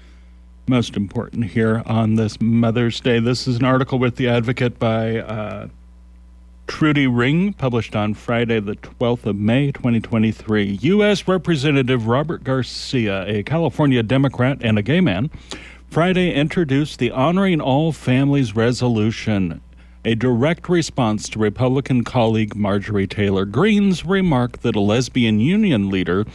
Most 0.66 0.96
important 0.96 1.46
here 1.48 1.84
on 1.86 2.16
this 2.16 2.40
Mother's 2.40 3.02
Day. 3.02 3.20
This 3.20 3.50
is 3.50 3.58
an 3.58 3.66
article 3.66 4.00
with 4.00 4.16
The 4.16 4.30
Advocate 4.30 4.80
by 4.80 5.18
uh, 5.18 5.68
Trudy 6.74 7.06
Ring, 7.06 7.54
published 7.54 7.96
on 7.96 8.16
Friday, 8.16 8.60
the 8.60 8.76
12th 8.76 9.28
of 9.28 9.36
May, 9.36 9.72
2023. 9.72 10.80
U.S. 10.82 11.28
Representative 11.28 12.08
Robert 12.08 12.44
Garcia, 12.44 13.28
a 13.28 13.44
California 13.44 14.02
Democrat 14.02 14.58
and 14.62 14.80
a 14.80 14.82
gay 14.82 15.00
man, 15.00 15.30
Friday 15.92 16.34
introduced 16.34 16.98
the 16.98 17.12
Honoring 17.12 17.62
All 17.62 17.92
Families 17.92 18.56
resolution 18.56 19.62
a 20.04 20.16
direct 20.16 20.68
response 20.68 21.30
to 21.30 21.38
Republican 21.38 22.04
colleague 22.04 22.56
Marjorie 22.56 23.06
Taylor 23.06 23.46
Greene's 23.46 24.04
remark 24.04 24.62
that 24.62 24.76
a 24.76 24.80
lesbian 24.80 25.40
union 25.40 25.92
leader, 25.92 26.26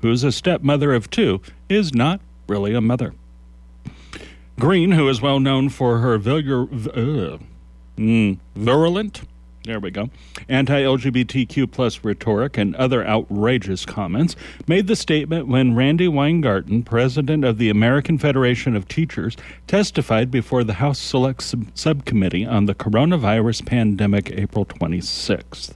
who's 0.00 0.24
a 0.24 0.32
stepmother 0.32 0.94
of 0.94 1.10
two, 1.10 1.42
is 1.68 1.92
not 1.92 2.18
really 2.48 2.72
a 2.72 2.80
mother. 2.80 3.12
Greene, 4.58 4.92
who 4.92 5.06
is 5.10 5.20
well 5.20 5.38
known 5.38 5.68
for 5.68 5.98
her 5.98 6.14
uh, 6.14 7.38
mm, 7.98 8.38
virulent 8.56 9.22
there 9.64 9.78
we 9.78 9.90
go. 9.90 10.10
Anti 10.48 10.82
LGBTQ 10.82 11.70
plus 11.70 12.02
rhetoric 12.04 12.58
and 12.58 12.74
other 12.76 13.06
outrageous 13.06 13.86
comments 13.86 14.34
made 14.66 14.88
the 14.88 14.96
statement 14.96 15.46
when 15.46 15.74
Randi 15.74 16.08
Weingarten, 16.08 16.82
president 16.82 17.44
of 17.44 17.58
the 17.58 17.70
American 17.70 18.18
Federation 18.18 18.74
of 18.74 18.88
Teachers, 18.88 19.36
testified 19.66 20.30
before 20.30 20.64
the 20.64 20.74
House 20.74 20.98
Select 20.98 21.42
Sub- 21.42 21.66
Subcommittee 21.74 22.44
on 22.44 22.66
the 22.66 22.74
Coronavirus 22.74 23.64
Pandemic 23.64 24.30
April 24.32 24.66
26th. 24.66 25.74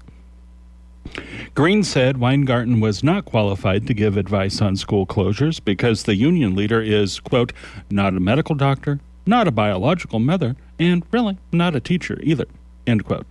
Greene 1.54 1.82
said 1.84 2.18
Weingarten 2.18 2.80
was 2.80 3.02
not 3.02 3.24
qualified 3.24 3.86
to 3.86 3.94
give 3.94 4.16
advice 4.16 4.60
on 4.60 4.76
school 4.76 5.06
closures 5.06 5.64
because 5.64 6.02
the 6.02 6.16
union 6.16 6.54
leader 6.54 6.82
is, 6.82 7.20
quote, 7.20 7.52
not 7.90 8.14
a 8.14 8.20
medical 8.20 8.54
doctor, 8.54 9.00
not 9.24 9.48
a 9.48 9.52
biological 9.52 10.18
mother, 10.18 10.56
and 10.78 11.04
really 11.12 11.38
not 11.52 11.74
a 11.74 11.80
teacher 11.80 12.18
either, 12.22 12.46
end 12.86 13.04
quote. 13.04 13.26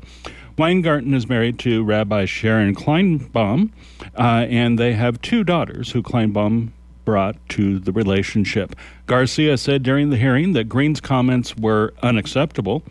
Weingarten 0.57 1.13
is 1.13 1.27
married 1.27 1.59
to 1.59 1.83
Rabbi 1.83 2.23
Sharon 2.25 2.75
Kleinbaum, 2.75 3.71
uh, 4.17 4.45
and 4.49 4.79
they 4.79 4.93
have 4.93 5.21
two 5.21 5.43
daughters 5.43 5.91
who 5.91 6.01
Kleinbaum 6.01 6.69
brought 7.03 7.35
to 7.49 7.77
the 7.77 7.91
relationship. 7.91 8.73
Garcia 9.05 9.57
said 9.57 9.83
during 9.83 10.09
the 10.09 10.17
hearing 10.17 10.53
that 10.53 10.69
Greene's 10.69 11.01
comments 11.01 11.57
were 11.57 11.93
unacceptable 12.01 12.83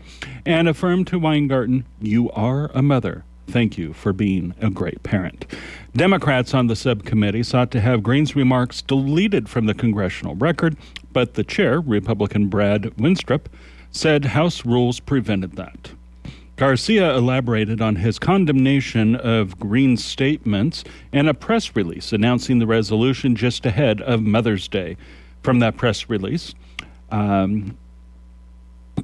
and 0.45 0.69
affirmed 0.69 1.07
to 1.07 1.17
Weingarten, 1.17 1.85
You 1.99 2.29
are 2.31 2.69
a 2.75 2.83
mother. 2.83 3.25
Thank 3.47 3.77
you 3.79 3.93
for 3.93 4.13
being 4.13 4.53
a 4.61 4.69
great 4.69 5.01
parent. 5.01 5.45
Democrats 5.95 6.53
on 6.53 6.67
the 6.67 6.75
subcommittee 6.75 7.43
sought 7.43 7.71
to 7.71 7.81
have 7.81 8.03
Greene's 8.03 8.35
remarks 8.35 8.83
deleted 8.83 9.49
from 9.49 9.65
the 9.65 9.73
congressional 9.73 10.35
record, 10.35 10.77
but 11.13 11.33
the 11.33 11.43
chair, 11.43 11.79
Republican 11.81 12.47
Brad 12.47 12.83
Wenstrup, 12.97 13.45
said 13.89 14.25
House 14.25 14.65
rules 14.65 14.99
prevented 14.99 15.53
that. 15.53 15.91
Garcia 16.55 17.13
elaborated 17.17 17.81
on 17.81 17.97
his 17.97 18.17
condemnation 18.17 19.15
of 19.15 19.59
Greene's 19.59 20.03
statements 20.03 20.85
in 21.11 21.27
a 21.27 21.33
press 21.33 21.75
release 21.75 22.13
announcing 22.13 22.59
the 22.59 22.67
resolution 22.67 23.35
just 23.35 23.65
ahead 23.65 24.01
of 24.01 24.21
Mother's 24.21 24.67
Day. 24.67 24.95
From 25.43 25.59
that 25.59 25.77
press 25.77 26.09
release, 26.09 26.55
um, 27.11 27.77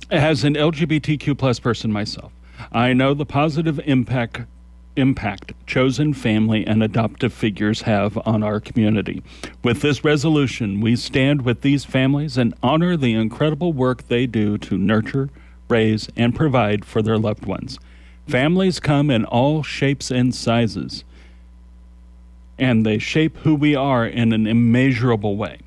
as 0.09 0.43
an 0.43 0.55
LGBTQ 0.55 1.37
plus 1.37 1.59
person 1.59 1.91
myself, 1.91 2.31
I 2.71 2.93
know 2.93 3.13
the 3.13 3.25
positive 3.25 3.79
impact 3.85 4.41
impact 4.97 5.53
chosen 5.65 6.13
family 6.13 6.65
and 6.67 6.83
adoptive 6.83 7.31
figures 7.31 7.83
have 7.83 8.17
on 8.25 8.43
our 8.43 8.59
community. 8.59 9.23
With 9.63 9.81
this 9.81 10.03
resolution, 10.03 10.81
we 10.81 10.95
stand 10.97 11.43
with 11.43 11.61
these 11.61 11.85
families 11.85 12.37
and 12.37 12.53
honor 12.61 12.97
the 12.97 13.13
incredible 13.13 13.71
work 13.71 14.07
they 14.07 14.27
do 14.27 14.57
to 14.57 14.77
nurture, 14.77 15.29
raise, 15.71 16.09
and 16.15 16.35
provide 16.35 16.85
for 16.85 17.01
their 17.01 17.17
loved 17.17 17.45
ones. 17.45 17.79
Families 18.27 18.79
come 18.79 19.09
in 19.09 19.25
all 19.25 19.63
shapes 19.63 20.11
and 20.11 20.35
sizes, 20.35 21.03
and 22.59 22.85
they 22.85 22.99
shape 22.99 23.37
who 23.37 23.55
we 23.55 23.75
are 23.75 24.05
in 24.05 24.31
an 24.33 24.45
immeasurable 24.45 25.35
way. 25.35 25.57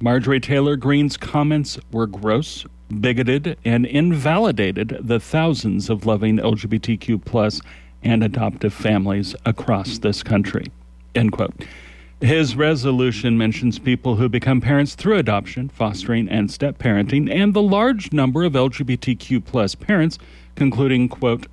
Marjorie 0.00 0.40
Taylor 0.40 0.76
Greene's 0.76 1.16
comments 1.16 1.78
were 1.90 2.06
gross, 2.06 2.64
bigoted, 3.00 3.58
and 3.64 3.86
invalidated 3.86 4.98
the 5.00 5.18
thousands 5.18 5.90
of 5.90 6.06
loving 6.06 6.36
LGBTQ 6.36 7.24
plus 7.24 7.60
and 8.02 8.22
adoptive 8.22 8.74
families 8.74 9.34
across 9.46 9.98
this 9.98 10.22
country. 10.22 10.66
End 11.14 11.32
quote. 11.32 11.54
His 12.20 12.56
resolution 12.56 13.36
mentions 13.36 13.78
people 13.78 14.16
who 14.16 14.28
become 14.28 14.60
parents 14.60 14.94
through 14.94 15.18
adoption, 15.18 15.68
fostering, 15.68 16.28
and 16.28 16.50
step 16.50 16.78
parenting, 16.78 17.30
and 17.30 17.52
the 17.52 17.62
large 17.62 18.12
number 18.12 18.44
of 18.44 18.54
LGBTQ 18.54 19.44
plus 19.44 19.74
parents, 19.74 20.18
concluding, 20.54 21.08
quote, 21.08 21.46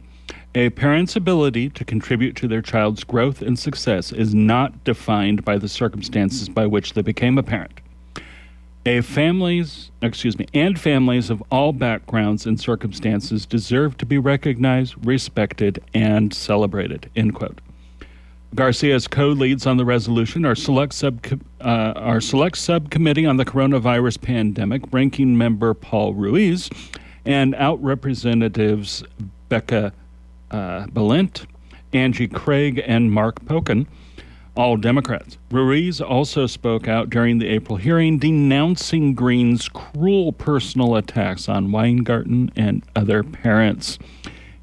a 0.54 0.70
parent's 0.70 1.16
ability 1.16 1.70
to 1.70 1.86
contribute 1.86 2.36
to 2.36 2.48
their 2.48 2.62
child's 2.62 3.04
growth 3.04 3.42
and 3.42 3.58
success 3.58 4.12
is 4.12 4.36
not 4.36 4.84
defined 4.84 5.44
by 5.46 5.58
the 5.58 5.70
circumstances 5.70 6.50
by 6.50 6.66
which 6.66 6.94
they 6.94 7.02
became 7.02 7.38
a 7.38 7.44
parent. 7.44 7.80
A 8.86 9.02
families, 9.02 9.92
excuse 10.02 10.38
me, 10.38 10.48
and 10.54 10.80
families 10.80 11.30
of 11.30 11.42
all 11.52 11.72
backgrounds 11.72 12.46
and 12.46 12.60
circumstances 12.60 13.46
deserve 13.46 13.96
to 13.98 14.06
be 14.06 14.18
recognized, 14.18 14.96
respected, 15.06 15.84
and 15.94 16.34
celebrated. 16.34 17.10
End 17.16 17.34
quote. 17.34 17.62
Garcia's 18.54 19.08
co-leads 19.08 19.66
on 19.66 19.78
the 19.78 19.86
resolution 19.86 20.46
are 20.46 20.56
select 20.56 20.94
sub 20.94 21.26
uh, 21.62 21.94
our 21.96 22.20
select 22.20 22.58
subcommittee 22.58 23.26
on 23.26 23.38
the 23.38 23.46
coronavirus 23.46 24.22
pandemic, 24.22 24.82
ranking 24.92 25.38
member 25.38 25.74
Raul 25.74 26.14
Ruiz, 26.16 26.70
and 27.26 27.56
out 27.56 27.82
representatives 27.82 29.04
Becca 29.48 29.94
uh, 30.52 30.86
Balint, 30.88 31.46
Angie 31.94 32.28
Craig, 32.28 32.84
and 32.86 33.12
Mark 33.12 33.40
Pocan. 33.46 33.88
all 34.56 34.76
Democrats. 34.76 35.38
Ruiz 35.50 36.02
also 36.02 36.46
spoke 36.46 36.90
out 36.90 37.10
during 37.10 37.38
the 37.38 37.48
April 37.48 37.78
hearing 37.78 38.20
denouncing 38.20 39.14
Greene's 39.16 39.70
cruel 39.70 40.34
personal 40.34 40.98
attacks 40.98 41.48
on 41.48 41.72
Weingarten 41.72 42.52
and 42.58 42.84
other 42.98 43.24
parents. 43.24 43.98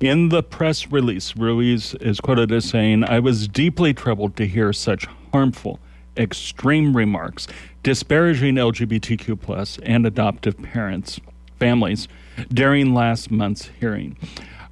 In 0.01 0.29
the 0.29 0.45
press 0.45 0.93
release, 0.93 1.37
Ruiz 1.37 1.95
is 1.95 2.21
quoted 2.21 2.53
as 2.53 2.67
saying, 2.67 3.03
I 3.03 3.19
was 3.19 3.49
deeply 3.49 3.93
troubled 3.93 4.37
to 4.37 4.47
hear 4.47 4.73
such 4.73 5.07
harmful, 5.33 5.81
extreme 6.17 6.97
remarks 6.97 7.49
disparaging 7.83 8.55
LGBTQ 8.55 9.41
plus 9.41 9.77
and 9.83 10.07
adoptive 10.07 10.57
parents, 10.63 11.19
families 11.59 12.07
during 12.55 12.95
last 12.95 13.33
month's 13.33 13.71
hearing. 13.81 14.17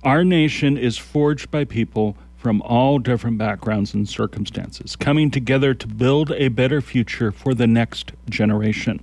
Our 0.05 0.23
nation 0.23 0.79
is 0.79 0.97
forged 0.97 1.51
by 1.51 1.65
people 1.65 2.17
from 2.37 2.63
all 2.63 3.01
different 3.01 3.37
backgrounds 3.37 3.95
and 3.95 4.09
circumstances, 4.09 4.95
coming 4.95 5.33
together 5.33 5.75
to 5.75 5.89
build 5.89 6.31
a 6.31 6.47
better 6.49 6.81
future 6.81 7.33
for 7.33 7.53
the 7.53 7.67
next 7.67 8.13
generation. 8.31 9.03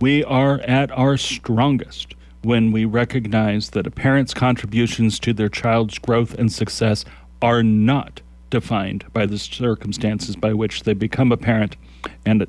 We 0.00 0.24
are 0.24 0.60
at 0.60 0.90
our 0.92 1.18
strongest 1.18 2.13
when 2.44 2.72
we 2.72 2.84
recognize 2.84 3.70
that 3.70 3.86
a 3.86 3.90
parent's 3.90 4.34
contributions 4.34 5.18
to 5.20 5.32
their 5.32 5.48
child's 5.48 5.98
growth 5.98 6.34
and 6.34 6.52
success 6.52 7.04
are 7.42 7.62
not 7.62 8.20
defined 8.50 9.04
by 9.12 9.26
the 9.26 9.38
circumstances 9.38 10.36
by 10.36 10.52
which 10.52 10.84
they 10.84 10.94
become 10.94 11.32
a 11.32 11.36
parent 11.36 11.76
and 12.24 12.46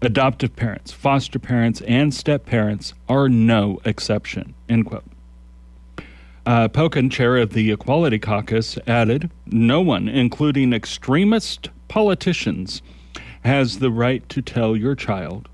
adoptive 0.00 0.56
parents, 0.56 0.92
foster 0.92 1.38
parents, 1.38 1.80
and 1.82 2.12
step 2.14 2.46
parents 2.46 2.94
are 3.08 3.28
no 3.28 3.80
exception. 3.84 4.54
End 4.68 4.86
quote. 4.86 5.04
Uh, 6.44 6.68
chair 7.08 7.36
of 7.36 7.52
the 7.52 7.70
Equality 7.70 8.18
Caucus, 8.18 8.76
added 8.86 9.30
No 9.46 9.80
one, 9.80 10.08
including 10.08 10.72
extremist 10.72 11.70
politicians, 11.86 12.82
has 13.44 13.78
the 13.78 13.90
right 13.90 14.28
to 14.28 14.42
tell 14.42 14.76
your 14.76 14.96
child, 14.96 15.48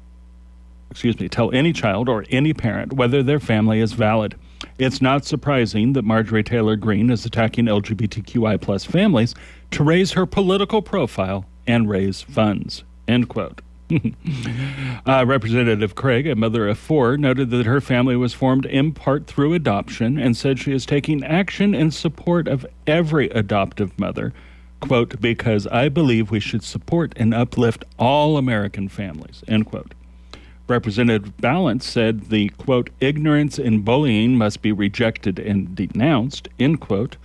excuse 0.90 1.18
me, 1.18 1.28
tell 1.28 1.52
any 1.52 1.72
child 1.72 2.08
or 2.08 2.24
any 2.30 2.52
parent 2.52 2.92
whether 2.92 3.22
their 3.22 3.40
family 3.40 3.80
is 3.80 3.92
valid. 3.92 4.34
It's 4.78 5.02
not 5.02 5.24
surprising 5.24 5.92
that 5.92 6.04
Marjorie 6.04 6.42
Taylor 6.42 6.76
Greene 6.76 7.10
is 7.10 7.24
attacking 7.24 7.66
LGBTQI 7.66 8.60
plus 8.60 8.84
families 8.84 9.34
to 9.72 9.84
raise 9.84 10.12
her 10.12 10.26
political 10.26 10.82
profile 10.82 11.44
and 11.66 11.88
raise 11.88 12.22
funds. 12.22 12.84
End 13.06 13.28
quote. 13.28 13.60
uh, 15.06 15.24
Representative 15.26 15.94
Craig, 15.94 16.26
a 16.26 16.36
mother 16.36 16.68
of 16.68 16.78
four, 16.78 17.16
noted 17.16 17.50
that 17.50 17.66
her 17.66 17.80
family 17.80 18.16
was 18.16 18.34
formed 18.34 18.66
in 18.66 18.92
part 18.92 19.26
through 19.26 19.54
adoption 19.54 20.18
and 20.18 20.36
said 20.36 20.58
she 20.58 20.72
is 20.72 20.84
taking 20.84 21.24
action 21.24 21.74
in 21.74 21.90
support 21.90 22.48
of 22.48 22.66
every 22.86 23.28
adoptive 23.30 23.98
mother. 23.98 24.32
Quote, 24.80 25.20
because 25.20 25.66
I 25.66 25.88
believe 25.88 26.30
we 26.30 26.38
should 26.40 26.62
support 26.62 27.12
and 27.16 27.34
uplift 27.34 27.84
all 27.98 28.36
American 28.36 28.88
families, 28.88 29.42
end 29.48 29.66
quote. 29.66 29.94
Representative 30.68 31.36
Balint 31.38 31.82
said 31.82 32.28
the 32.28 32.50
quote, 32.50 32.90
ignorance 33.00 33.58
and 33.58 33.84
bullying 33.84 34.36
must 34.36 34.62
be 34.62 34.72
rejected 34.72 35.38
and 35.38 35.74
denounced, 35.74 36.48
end 36.58 36.80
quote. 36.80 37.16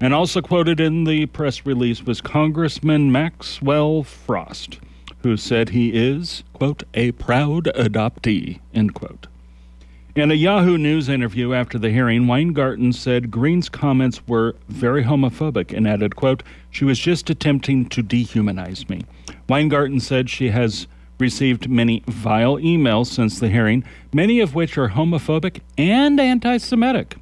And 0.00 0.14
also 0.14 0.40
quoted 0.40 0.80
in 0.80 1.04
the 1.04 1.26
press 1.26 1.66
release 1.66 2.04
was 2.04 2.20
Congressman 2.20 3.12
Maxwell 3.12 4.02
Frost 4.02 4.78
who 5.22 5.36
said 5.36 5.70
he 5.70 5.90
is, 5.90 6.42
quote, 6.52 6.82
a 6.94 7.12
proud 7.12 7.64
adoptee, 7.74 8.60
end 8.74 8.94
quote. 8.94 9.26
In 10.14 10.30
a 10.30 10.34
Yahoo 10.34 10.76
News 10.76 11.08
interview 11.08 11.54
after 11.54 11.78
the 11.78 11.90
hearing, 11.90 12.26
Weingarten 12.26 12.92
said 12.92 13.30
Greene's 13.30 13.70
comments 13.70 14.26
were 14.26 14.56
very 14.68 15.04
homophobic 15.04 15.74
and 15.74 15.88
added, 15.88 16.16
quote, 16.16 16.42
she 16.70 16.84
was 16.84 16.98
just 16.98 17.30
attempting 17.30 17.88
to 17.88 18.02
dehumanize 18.02 18.90
me. 18.90 19.02
Weingarten 19.48 20.00
said 20.00 20.28
she 20.28 20.50
has 20.50 20.86
received 21.22 21.70
many 21.70 22.02
vile 22.06 22.56
emails 22.58 23.06
since 23.06 23.38
the 23.38 23.48
hearing, 23.48 23.84
many 24.12 24.40
of 24.40 24.54
which 24.54 24.76
are 24.76 24.90
homophobic 24.90 25.60
and 25.78 26.20
anti 26.20 26.58
Semitic. 26.58 27.16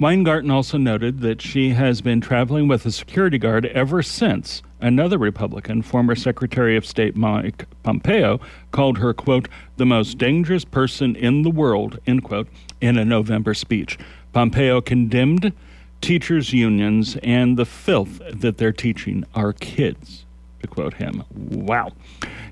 Weingarten 0.00 0.50
also 0.50 0.78
noted 0.78 1.20
that 1.20 1.42
she 1.42 1.70
has 1.70 2.00
been 2.00 2.20
traveling 2.20 2.66
with 2.66 2.86
a 2.86 2.90
security 2.90 3.38
guard 3.38 3.66
ever 3.66 4.02
since 4.02 4.62
another 4.80 5.18
Republican, 5.18 5.82
former 5.82 6.14
Secretary 6.14 6.76
of 6.76 6.84
State 6.84 7.16
Mike 7.16 7.66
Pompeo, 7.82 8.40
called 8.70 8.98
her, 8.98 9.14
quote, 9.14 9.48
the 9.76 9.86
most 9.86 10.18
dangerous 10.18 10.64
person 10.64 11.16
in 11.16 11.42
the 11.42 11.50
world, 11.50 11.98
end 12.06 12.24
quote, 12.24 12.48
in 12.80 12.98
a 12.98 13.04
November 13.04 13.54
speech. 13.54 13.98
Pompeo 14.32 14.80
condemned 14.80 15.52
teachers' 16.00 16.52
unions 16.52 17.16
and 17.22 17.56
the 17.56 17.64
filth 17.64 18.20
that 18.30 18.58
they're 18.58 18.72
teaching 18.72 19.24
our 19.34 19.52
kids, 19.52 20.23
to 20.64 20.68
quote 20.68 20.94
him. 20.94 21.22
Wow. 21.34 21.92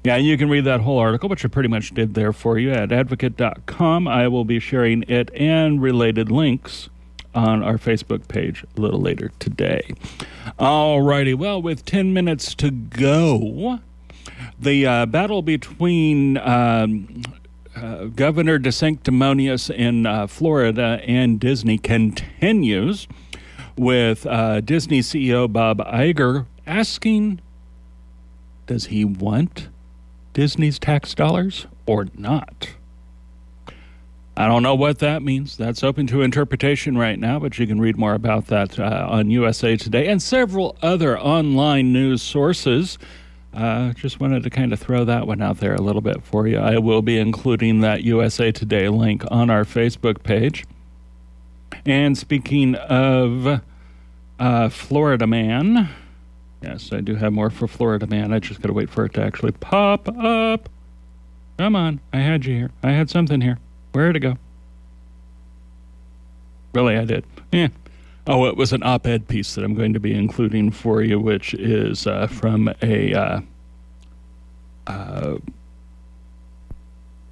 Yeah, 0.04 0.16
you 0.16 0.36
can 0.36 0.48
read 0.50 0.64
that 0.64 0.80
whole 0.80 0.98
article, 0.98 1.28
which 1.28 1.44
I 1.44 1.48
pretty 1.48 1.68
much 1.68 1.94
did 1.94 2.14
there 2.14 2.32
for 2.32 2.58
you 2.58 2.70
at 2.70 2.92
advocate.com. 2.92 4.06
I 4.06 4.28
will 4.28 4.44
be 4.44 4.60
sharing 4.60 5.02
it 5.08 5.30
and 5.34 5.80
related 5.80 6.30
links 6.30 6.90
on 7.34 7.62
our 7.62 7.78
Facebook 7.78 8.28
page 8.28 8.64
a 8.76 8.80
little 8.80 9.00
later 9.00 9.30
today. 9.38 9.94
All 10.58 11.00
righty. 11.00 11.32
Well, 11.32 11.62
with 11.62 11.84
10 11.86 12.12
minutes 12.12 12.54
to 12.56 12.70
go, 12.70 13.80
the 14.58 14.86
uh, 14.86 15.06
battle 15.06 15.40
between 15.40 16.36
um, 16.38 17.22
uh, 17.74 18.04
Governor 18.04 18.58
DeSanctimonious 18.58 19.74
in 19.74 20.04
uh, 20.04 20.26
Florida 20.26 21.00
and 21.06 21.40
Disney 21.40 21.78
continues 21.78 23.08
with 23.78 24.26
uh, 24.26 24.60
Disney 24.60 25.00
CEO 25.00 25.50
Bob 25.50 25.78
Iger 25.78 26.44
asking, 26.66 27.40
does 28.72 28.86
he 28.86 29.04
want 29.04 29.68
Disney's 30.32 30.78
tax 30.78 31.14
dollars 31.14 31.66
or 31.84 32.06
not? 32.14 32.70
I 34.34 34.46
don't 34.46 34.62
know 34.62 34.74
what 34.74 35.00
that 35.00 35.22
means. 35.22 35.58
That's 35.58 35.84
open 35.84 36.06
to 36.06 36.22
interpretation 36.22 36.96
right 36.96 37.18
now, 37.18 37.38
but 37.38 37.58
you 37.58 37.66
can 37.66 37.82
read 37.82 37.98
more 37.98 38.14
about 38.14 38.46
that 38.46 38.80
uh, 38.80 39.06
on 39.10 39.30
USA 39.30 39.76
Today 39.76 40.08
and 40.08 40.22
several 40.22 40.74
other 40.80 41.20
online 41.20 41.92
news 41.92 42.22
sources. 42.22 42.96
Uh, 43.52 43.92
just 43.92 44.20
wanted 44.20 44.42
to 44.44 44.48
kind 44.48 44.72
of 44.72 44.80
throw 44.80 45.04
that 45.04 45.26
one 45.26 45.42
out 45.42 45.58
there 45.58 45.74
a 45.74 45.82
little 45.82 46.00
bit 46.00 46.22
for 46.22 46.46
you. 46.46 46.56
I 46.56 46.78
will 46.78 47.02
be 47.02 47.18
including 47.18 47.82
that 47.82 48.04
USA 48.04 48.52
Today 48.52 48.88
link 48.88 49.22
on 49.30 49.50
our 49.50 49.64
Facebook 49.64 50.22
page. 50.22 50.64
And 51.84 52.16
speaking 52.16 52.74
of 52.76 53.60
uh, 54.38 54.68
Florida 54.70 55.26
Man, 55.26 55.90
yes, 56.62 56.92
I 56.92 57.00
do 57.00 57.14
have 57.14 57.32
more 57.32 57.50
for 57.50 57.66
Florida 57.66 58.06
Man. 58.06 58.32
I 58.32 58.38
just 58.38 58.60
got 58.60 58.68
to 58.68 58.72
wait 58.72 58.90
for 58.90 59.04
it 59.04 59.14
to 59.14 59.22
actually 59.22 59.52
pop 59.52 60.08
up. 60.08 60.68
Come 61.58 61.76
on, 61.76 62.00
I 62.12 62.18
had 62.18 62.44
you 62.44 62.54
here. 62.54 62.70
I 62.82 62.90
had 62.90 63.10
something 63.10 63.40
here. 63.40 63.58
Where'd 63.92 64.16
it 64.16 64.20
go? 64.20 64.36
Really, 66.74 66.96
I 66.96 67.04
did. 67.04 67.24
Yeah. 67.52 67.68
Oh, 68.26 68.46
it 68.46 68.56
was 68.56 68.72
an 68.72 68.82
op 68.82 69.06
ed 69.06 69.28
piece 69.28 69.54
that 69.54 69.64
I'm 69.64 69.74
going 69.74 69.92
to 69.92 70.00
be 70.00 70.14
including 70.14 70.70
for 70.70 71.02
you, 71.02 71.18
which 71.18 71.54
is 71.54 72.06
uh, 72.06 72.28
from 72.28 72.72
a 72.80 73.12
uh, 73.14 73.40
uh, 74.86 75.36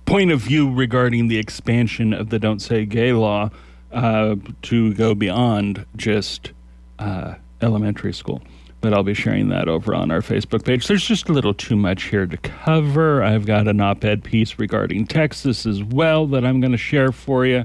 point 0.05 0.33
of 0.33 0.40
view 0.40 0.71
regarding 0.73 1.29
the 1.29 1.38
expansion 1.38 2.12
of 2.12 2.31
the 2.31 2.38
Don't 2.38 2.61
Say 2.61 2.85
Gay 2.85 3.12
law 3.12 3.51
uh, 3.93 4.37
to 4.62 4.93
go 4.95 5.14
beyond 5.14 5.87
just 5.97 6.51
uh, 6.99 7.35
elementary 7.62 8.12
school 8.12 8.43
but 8.81 8.95
I'll 8.95 9.03
be 9.03 9.14
sharing 9.14 9.49
that 9.49 9.69
over 9.69 9.95
on 9.95 10.11
our 10.11 10.21
Facebook 10.21 10.64
page. 10.64 10.87
There's 10.87 11.05
just 11.05 11.29
a 11.29 11.33
little 11.33 11.55
too 11.55 11.77
much 11.77 12.05
here 12.05 12.27
to 12.27 12.37
cover. 12.38 13.23
I've 13.23 13.47
got 13.47 13.69
an 13.69 13.81
op 13.81 14.05
ed 14.05 14.25
piece 14.25 14.59
regarding 14.59 15.07
Texas 15.07 15.66
as 15.66 15.85
well 15.85 16.27
that 16.29 16.45
I'm 16.45 16.61
going 16.61 16.73
to 16.73 16.79
share 16.79 17.12
for 17.12 17.45
you. 17.45 17.64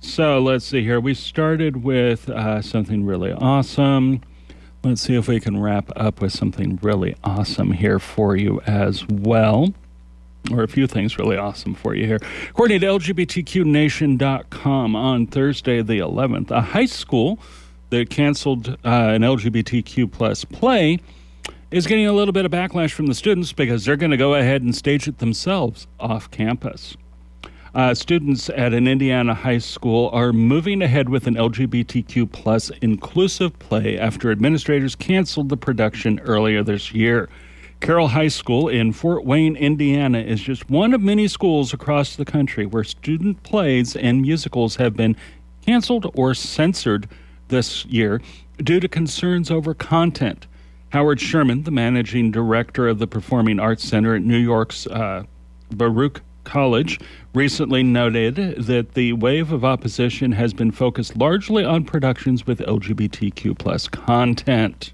So 0.00 0.40
let's 0.40 0.64
see 0.64 0.82
here. 0.82 0.98
We 0.98 1.14
started 1.14 1.84
with 1.84 2.28
uh, 2.30 2.62
something 2.62 3.04
really 3.04 3.32
awesome. 3.32 4.22
Let's 4.82 5.02
see 5.02 5.14
if 5.14 5.28
we 5.28 5.40
can 5.40 5.60
wrap 5.60 5.92
up 5.94 6.22
with 6.22 6.32
something 6.32 6.78
really 6.82 7.14
awesome 7.22 7.72
here 7.72 7.98
for 7.98 8.34
you 8.34 8.62
as 8.66 9.06
well. 9.08 9.74
Or 10.50 10.62
a 10.62 10.68
few 10.68 10.86
things 10.86 11.18
really 11.18 11.36
awesome 11.36 11.74
for 11.74 11.94
you 11.94 12.06
here. 12.06 12.18
According 12.48 12.80
to 12.80 12.86
LGBTQNation.com, 12.86 14.96
on 14.96 15.26
Thursday 15.26 15.82
the 15.82 15.98
11th, 15.98 16.50
a 16.50 16.62
high 16.62 16.86
school 16.86 17.38
that 17.90 18.10
canceled 18.10 18.68
uh, 18.68 18.74
an 18.84 19.22
LGBTQ 19.22 20.10
plus 20.10 20.44
play 20.44 20.98
is 21.70 21.86
getting 21.86 22.06
a 22.06 22.12
little 22.12 22.32
bit 22.32 22.44
of 22.44 22.50
backlash 22.50 22.92
from 22.92 23.06
the 23.06 23.14
students 23.14 23.52
because 23.52 23.84
they're 23.84 23.96
going 23.96 24.10
to 24.10 24.16
go 24.16 24.34
ahead 24.34 24.62
and 24.62 24.74
stage 24.74 25.06
it 25.06 25.18
themselves 25.18 25.86
off 26.00 26.30
campus. 26.30 26.96
Uh, 27.72 27.94
students 27.94 28.50
at 28.50 28.72
an 28.72 28.88
Indiana 28.88 29.32
high 29.32 29.58
school 29.58 30.10
are 30.12 30.32
moving 30.32 30.82
ahead 30.82 31.08
with 31.08 31.28
an 31.28 31.36
LGBTQ 31.36 32.32
plus 32.32 32.70
inclusive 32.82 33.56
play 33.60 33.96
after 33.96 34.32
administrators 34.32 34.96
canceled 34.96 35.48
the 35.48 35.56
production 35.56 36.18
earlier 36.20 36.64
this 36.64 36.92
year. 36.92 37.28
Carroll 37.80 38.08
High 38.08 38.28
School 38.28 38.68
in 38.68 38.92
Fort 38.92 39.24
Wayne, 39.24 39.56
Indiana, 39.56 40.18
is 40.18 40.40
just 40.40 40.68
one 40.68 40.92
of 40.92 41.00
many 41.00 41.28
schools 41.28 41.72
across 41.72 42.16
the 42.16 42.24
country 42.24 42.66
where 42.66 42.84
student 42.84 43.42
plays 43.42 43.96
and 43.96 44.20
musicals 44.20 44.76
have 44.76 44.94
been 44.94 45.16
canceled 45.64 46.10
or 46.14 46.34
censored 46.34 47.08
this 47.50 47.84
year 47.86 48.20
due 48.62 48.80
to 48.80 48.88
concerns 48.88 49.50
over 49.50 49.74
content, 49.74 50.46
Howard 50.90 51.20
Sherman, 51.20 51.62
the 51.64 51.70
managing 51.70 52.30
director 52.30 52.88
of 52.88 52.98
the 52.98 53.06
Performing 53.06 53.60
Arts 53.60 53.84
Center 53.84 54.14
at 54.14 54.22
New 54.22 54.38
York's 54.38 54.86
uh, 54.86 55.24
Baruch 55.70 56.22
College, 56.44 56.98
recently 57.34 57.82
noted 57.82 58.36
that 58.64 58.94
the 58.94 59.12
wave 59.12 59.52
of 59.52 59.64
opposition 59.64 60.32
has 60.32 60.52
been 60.52 60.72
focused 60.72 61.16
largely 61.16 61.64
on 61.64 61.84
productions 61.84 62.46
with 62.46 62.58
LGBTQ 62.60 63.56
plus 63.56 63.86
content. 63.86 64.92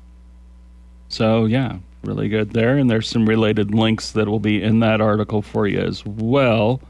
So, 1.09 1.47
yeah, 1.47 1.79
really 2.03 2.29
good 2.29 2.51
there. 2.51 2.77
And 2.77 2.91
there's 2.91 3.09
some 3.09 3.27
related 3.27 3.75
links 3.75 4.11
that 4.13 4.29
will 4.29 4.41
be 4.41 4.63
in 4.63 4.81
that 4.81 5.01
article 5.01 5.41
for 5.41 5.67
you 5.67 5.79
as 5.79 6.05
well 6.05 6.81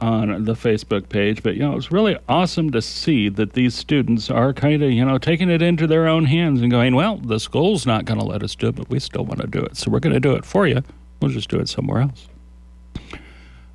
on 0.00 0.44
the 0.44 0.54
Facebook 0.54 1.08
page. 1.08 1.42
But, 1.42 1.54
you 1.54 1.60
know, 1.60 1.76
it's 1.76 1.90
really 1.90 2.16
awesome 2.28 2.70
to 2.70 2.82
see 2.82 3.28
that 3.30 3.54
these 3.54 3.74
students 3.74 4.30
are 4.30 4.52
kind 4.52 4.82
of, 4.82 4.90
you 4.90 5.04
know, 5.04 5.18
taking 5.18 5.50
it 5.50 5.62
into 5.62 5.86
their 5.86 6.06
own 6.06 6.26
hands 6.26 6.60
and 6.60 6.70
going, 6.70 6.94
well, 6.94 7.16
the 7.16 7.40
school's 7.40 7.86
not 7.86 8.04
going 8.04 8.20
to 8.20 8.26
let 8.26 8.42
us 8.42 8.54
do 8.54 8.68
it, 8.68 8.76
but 8.76 8.88
we 8.88 8.98
still 9.00 9.24
want 9.24 9.40
to 9.40 9.46
do 9.46 9.60
it. 9.60 9.76
So 9.76 9.90
we're 9.90 10.00
going 10.00 10.14
to 10.14 10.20
do 10.20 10.32
it 10.32 10.44
for 10.44 10.66
you. 10.66 10.82
We'll 11.20 11.30
just 11.30 11.48
do 11.48 11.58
it 11.58 11.68
somewhere 11.68 12.02
else. 12.02 12.28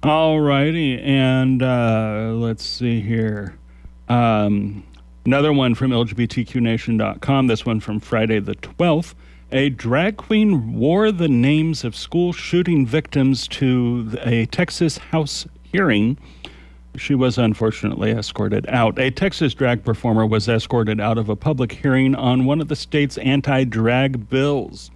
All 0.02 0.40
righty. 0.40 1.00
And 1.00 1.62
uh, 1.62 2.32
let's 2.36 2.64
see 2.64 3.02
here. 3.02 3.58
Um, 4.10 4.84
another 5.26 5.52
one 5.52 5.76
from 5.76 5.92
LGBTQNation.com. 5.92 7.48
This 7.48 7.66
one 7.66 7.80
from 7.80 8.00
Friday 8.00 8.40
the 8.40 8.56
12th. 8.56 9.14
A 9.52 9.70
drag 9.70 10.18
queen 10.18 10.74
wore 10.74 11.12
the 11.12 11.28
names 11.28 11.84
of 11.84 11.96
school 11.96 12.34
shooting 12.34 12.88
victims 12.88 13.48
to 13.50 14.18
a 14.24 14.48
Texas 14.48 14.98
House 14.98 15.46
hearing. 15.74 16.18
She 16.96 17.16
was 17.16 17.40
unfortunately 17.40 18.12
escorted 18.12 18.66
out. 18.70 19.00
A 19.00 19.10
Texas 19.10 19.56
drag 19.56 19.84
performer 19.84 20.26
was 20.26 20.48
escorted 20.48 21.02
out 21.02 21.18
of 21.18 21.28
a 21.28 21.36
public 21.36 21.72
hearing 21.72 22.14
on 22.14 22.46
one 22.46 22.62
of 22.62 22.68
the 22.68 22.76
state's 22.76 23.18
anti 23.18 23.64
drag 23.64 24.30
bills. 24.30 24.92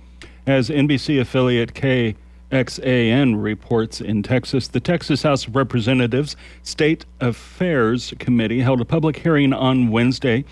As 0.46 0.70
NBC 0.70 1.20
affiliate 1.20 1.74
KXAN 1.74 3.42
reports 3.42 4.00
in 4.00 4.22
Texas, 4.22 4.68
the 4.68 4.80
Texas 4.80 5.24
House 5.24 5.48
of 5.48 5.56
Representatives 5.56 6.38
State 6.62 7.06
Affairs 7.20 8.14
Committee 8.20 8.62
held 8.62 8.80
a 8.80 8.86
public 8.86 9.18
hearing 9.18 9.52
on 9.52 9.90
Wednesday 9.90 10.46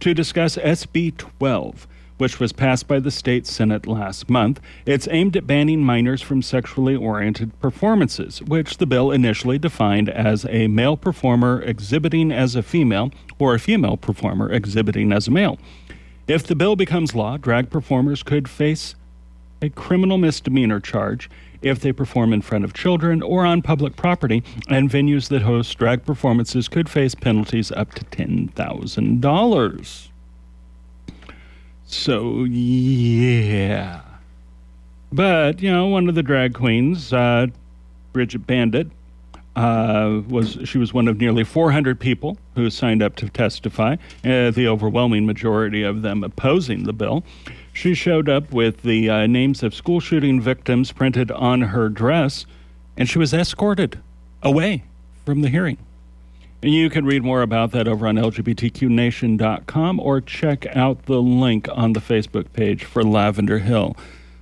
to 0.00 0.12
discuss 0.12 0.56
SB 0.56 1.16
12 1.16 1.86
which 2.18 2.38
was 2.38 2.52
passed 2.52 2.86
by 2.86 3.00
the 3.00 3.10
state 3.10 3.46
Senate 3.46 3.86
last 3.86 4.28
month. 4.28 4.60
It's 4.84 5.08
aimed 5.10 5.36
at 5.36 5.46
banning 5.46 5.82
minors 5.82 6.20
from 6.20 6.42
sexually 6.42 6.94
oriented 6.94 7.58
performances, 7.60 8.42
which 8.42 8.76
the 8.76 8.86
bill 8.86 9.10
initially 9.10 9.58
defined 9.58 10.08
as 10.08 10.44
a 10.50 10.66
male 10.66 10.96
performer 10.96 11.62
exhibiting 11.62 12.30
as 12.30 12.54
a 12.54 12.62
female 12.62 13.10
or 13.38 13.54
a 13.54 13.58
female 13.58 13.96
performer 13.96 14.52
exhibiting 14.52 15.12
as 15.12 15.28
a 15.28 15.30
male. 15.30 15.58
If 16.26 16.46
the 16.46 16.54
bill 16.54 16.76
becomes 16.76 17.14
law, 17.14 17.38
drag 17.38 17.70
performers 17.70 18.22
could 18.22 18.48
face 18.48 18.94
a 19.62 19.70
criminal 19.70 20.18
misdemeanor 20.18 20.80
charge 20.80 21.30
if 21.62 21.80
they 21.80 21.92
perform 21.92 22.32
in 22.32 22.42
front 22.42 22.64
of 22.64 22.72
children 22.72 23.22
or 23.22 23.44
on 23.44 23.62
public 23.62 23.96
property, 23.96 24.42
and 24.68 24.90
venues 24.90 25.28
that 25.28 25.42
host 25.42 25.76
drag 25.78 26.04
performances 26.04 26.68
could 26.68 26.88
face 26.88 27.14
penalties 27.14 27.72
up 27.72 27.94
to 27.94 28.04
$10,000. 28.04 30.08
So, 31.88 32.44
yeah. 32.44 34.02
But, 35.10 35.62
you 35.62 35.72
know, 35.72 35.86
one 35.86 36.10
of 36.10 36.14
the 36.14 36.22
drag 36.22 36.52
queens, 36.52 37.14
uh, 37.14 37.46
Brigitte 38.12 38.46
Bandit, 38.46 38.88
uh, 39.56 40.20
was 40.28 40.58
she 40.64 40.76
was 40.76 40.92
one 40.92 41.08
of 41.08 41.18
nearly 41.18 41.44
400 41.44 41.98
people 41.98 42.36
who 42.54 42.68
signed 42.68 43.02
up 43.02 43.16
to 43.16 43.30
testify, 43.30 43.94
uh, 44.22 44.50
the 44.50 44.68
overwhelming 44.68 45.24
majority 45.24 45.82
of 45.82 46.02
them 46.02 46.22
opposing 46.22 46.84
the 46.84 46.92
bill. 46.92 47.24
She 47.72 47.94
showed 47.94 48.28
up 48.28 48.52
with 48.52 48.82
the 48.82 49.08
uh, 49.08 49.26
names 49.26 49.62
of 49.62 49.74
school 49.74 49.98
shooting 49.98 50.42
victims 50.42 50.92
printed 50.92 51.30
on 51.30 51.62
her 51.62 51.88
dress, 51.88 52.44
and 52.98 53.08
she 53.08 53.18
was 53.18 53.32
escorted 53.32 53.98
away 54.42 54.84
from 55.24 55.40
the 55.40 55.48
hearing. 55.48 55.78
You 56.60 56.90
can 56.90 57.04
read 57.04 57.22
more 57.22 57.42
about 57.42 57.70
that 57.72 57.86
over 57.86 58.08
on 58.08 58.16
LGBTQNation.com 58.16 60.00
or 60.00 60.20
check 60.20 60.66
out 60.74 61.04
the 61.06 61.22
link 61.22 61.68
on 61.72 61.92
the 61.92 62.00
Facebook 62.00 62.52
page 62.52 62.82
for 62.84 63.04
Lavender 63.04 63.60
Hill. 63.60 63.96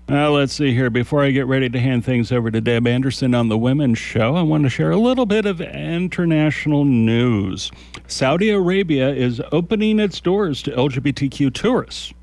Now, 0.09 0.31
let's 0.31 0.53
see 0.55 0.73
here. 0.73 0.89
Before 0.89 1.23
I 1.23 1.31
get 1.33 1.47
ready 1.47 1.69
to 1.69 1.81
hand 1.81 2.05
things 2.05 2.33
over 2.33 2.51
to 2.51 2.61
Deb 2.61 2.87
Anderson 2.87 3.35
on 3.35 3.49
the 3.49 3.59
Women's 3.59 3.99
Show, 3.99 4.37
I 4.37 4.43
want 4.43 4.63
to 4.63 4.71
share 4.71 4.93
a 4.93 4.97
little 4.97 5.27
bit 5.27 5.45
of 5.47 5.61
international 5.61 6.85
news. 6.85 7.71
Saudi 8.07 8.51
Arabia 8.51 9.11
is 9.13 9.43
opening 9.53 9.99
its 9.99 10.21
doors 10.21 10.63
to 10.63 10.71
LGBTQ 10.71 11.53
tourists. 11.53 12.15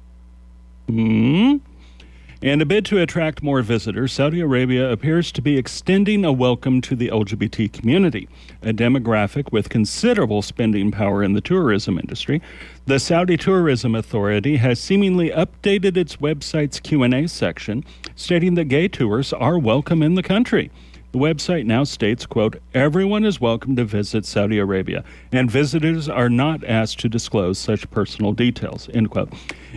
Hmm? 0.88 1.58
In 2.44 2.60
a 2.60 2.66
bid 2.66 2.84
to 2.88 3.00
attract 3.00 3.42
more 3.42 3.62
visitors, 3.62 4.12
Saudi 4.12 4.42
Arabia 4.42 4.92
appears 4.92 5.32
to 5.32 5.42
be 5.42 5.58
extending 5.58 6.26
a 6.26 6.34
welcome 6.34 6.82
to 6.82 6.94
the 6.94 7.08
LGBT 7.08 7.72
community, 7.72 8.28
a 8.62 8.74
demographic 8.74 9.54
with 9.54 9.70
considerable 9.70 10.42
spending 10.42 10.92
power 10.92 11.24
in 11.24 11.32
the 11.32 11.40
tourism 11.40 11.98
industry. 11.98 12.42
The 12.86 13.00
Saudi 13.00 13.38
Tourism 13.38 13.96
Authority 13.96 14.58
has 14.58 14.78
seemingly 14.78 15.30
updated 15.30 15.96
its 15.96 16.18
website's 16.18 16.82
Q&A 16.82 17.28
section, 17.30 17.86
stating 18.18 18.56
that 18.56 18.66
gay 18.66 18.90
tourists 18.90 19.32
are 19.32 19.58
welcome 19.58 20.04
in 20.04 20.16
the 20.16 20.22
country. 20.22 20.70
The 21.14 21.20
website 21.20 21.66
now 21.66 21.86
states, 21.86 22.26
quote, 22.26 22.62
everyone 22.74 23.24
is 23.24 23.40
welcome 23.40 23.78
to 23.78 23.86
visit 23.86 24.26
Saudi 24.26 24.60
Arabia, 24.60 25.06
and 25.32 25.50
visitors 25.50 26.10
are 26.10 26.30
not 26.30 26.62
asked 26.66 27.00
to 27.00 27.08
disclose 27.08 27.58
such 27.58 27.90
personal 27.90 28.34
details, 28.34 28.90
end 28.94 29.12
quote. 29.12 29.32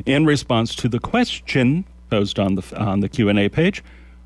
In 0.04 0.26
response 0.26 0.74
to 0.74 0.88
the 0.88 0.98
question 0.98 1.84
posed 2.10 2.38
on 2.38 2.54
the 2.54 2.78
on 2.78 3.00
the 3.00 3.08
Q&A 3.08 3.48
page. 3.48 3.82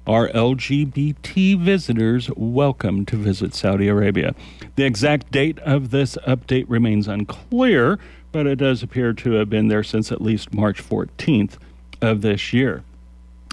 Are 0.07 0.29
LGBT 0.29 1.59
visitors 1.61 2.31
welcome 2.35 3.05
to 3.07 3.17
visit 3.17 3.55
Saudi 3.55 3.87
Arabia? 3.87 4.35
The 4.77 4.85
exact 4.85 5.31
date 5.31 5.59
of 5.61 5.91
this 5.91 6.17
update 6.27 6.65
remains 6.69 7.07
unclear, 7.07 7.99
but 8.33 8.47
it 8.47 8.57
does 8.57 8.83
appear 8.83 9.13
to 9.13 9.33
have 9.33 9.51
been 9.51 9.69
there 9.69 9.83
since 9.85 10.11
at 10.11 10.23
least 10.23 10.55
March 10.55 10.83
14th 10.83 11.59
of 12.01 12.23
this 12.23 12.53
year. 12.53 12.83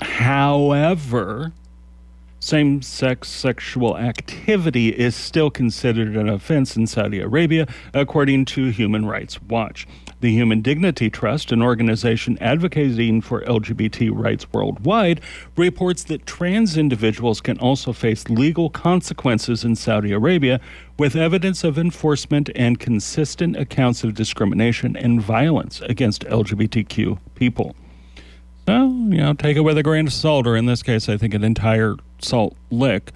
However, 0.01 1.51
same 2.39 2.81
sex 2.81 3.29
sexual 3.29 3.97
activity 3.97 4.89
is 4.89 5.15
still 5.15 5.49
considered 5.49 6.15
an 6.15 6.29
offense 6.29 6.77
in 6.77 6.87
Saudi 6.87 7.19
Arabia, 7.19 7.67
according 7.93 8.45
to 8.45 8.69
Human 8.69 9.05
Rights 9.05 9.41
Watch. 9.41 9.87
The 10.19 10.31
Human 10.31 10.61
Dignity 10.61 11.11
Trust, 11.11 11.51
an 11.51 11.61
organization 11.61 12.39
advocating 12.41 13.21
for 13.21 13.41
LGBT 13.41 14.09
rights 14.11 14.51
worldwide, 14.51 15.21
reports 15.55 16.03
that 16.05 16.25
trans 16.25 16.75
individuals 16.75 17.39
can 17.39 17.59
also 17.59 17.93
face 17.93 18.27
legal 18.27 18.71
consequences 18.71 19.63
in 19.63 19.75
Saudi 19.75 20.11
Arabia 20.11 20.59
with 20.97 21.15
evidence 21.15 21.63
of 21.63 21.77
enforcement 21.77 22.49
and 22.55 22.79
consistent 22.79 23.55
accounts 23.57 24.03
of 24.03 24.15
discrimination 24.15 24.97
and 24.97 25.21
violence 25.21 25.81
against 25.81 26.23
LGBTQ 26.25 27.19
people. 27.35 27.75
So, 28.65 28.85
you 28.85 29.17
know, 29.17 29.33
take 29.33 29.55
it 29.55 29.61
with 29.61 29.77
a 29.77 29.83
grain 29.83 30.07
of 30.07 30.13
salt, 30.13 30.47
or 30.47 30.57
in 30.57 30.65
this 30.65 30.81
case, 30.81 31.07
I 31.07 31.17
think 31.17 31.35
an 31.35 31.43
entire 31.43 31.95
salt 32.17 32.57
lick. 32.71 33.11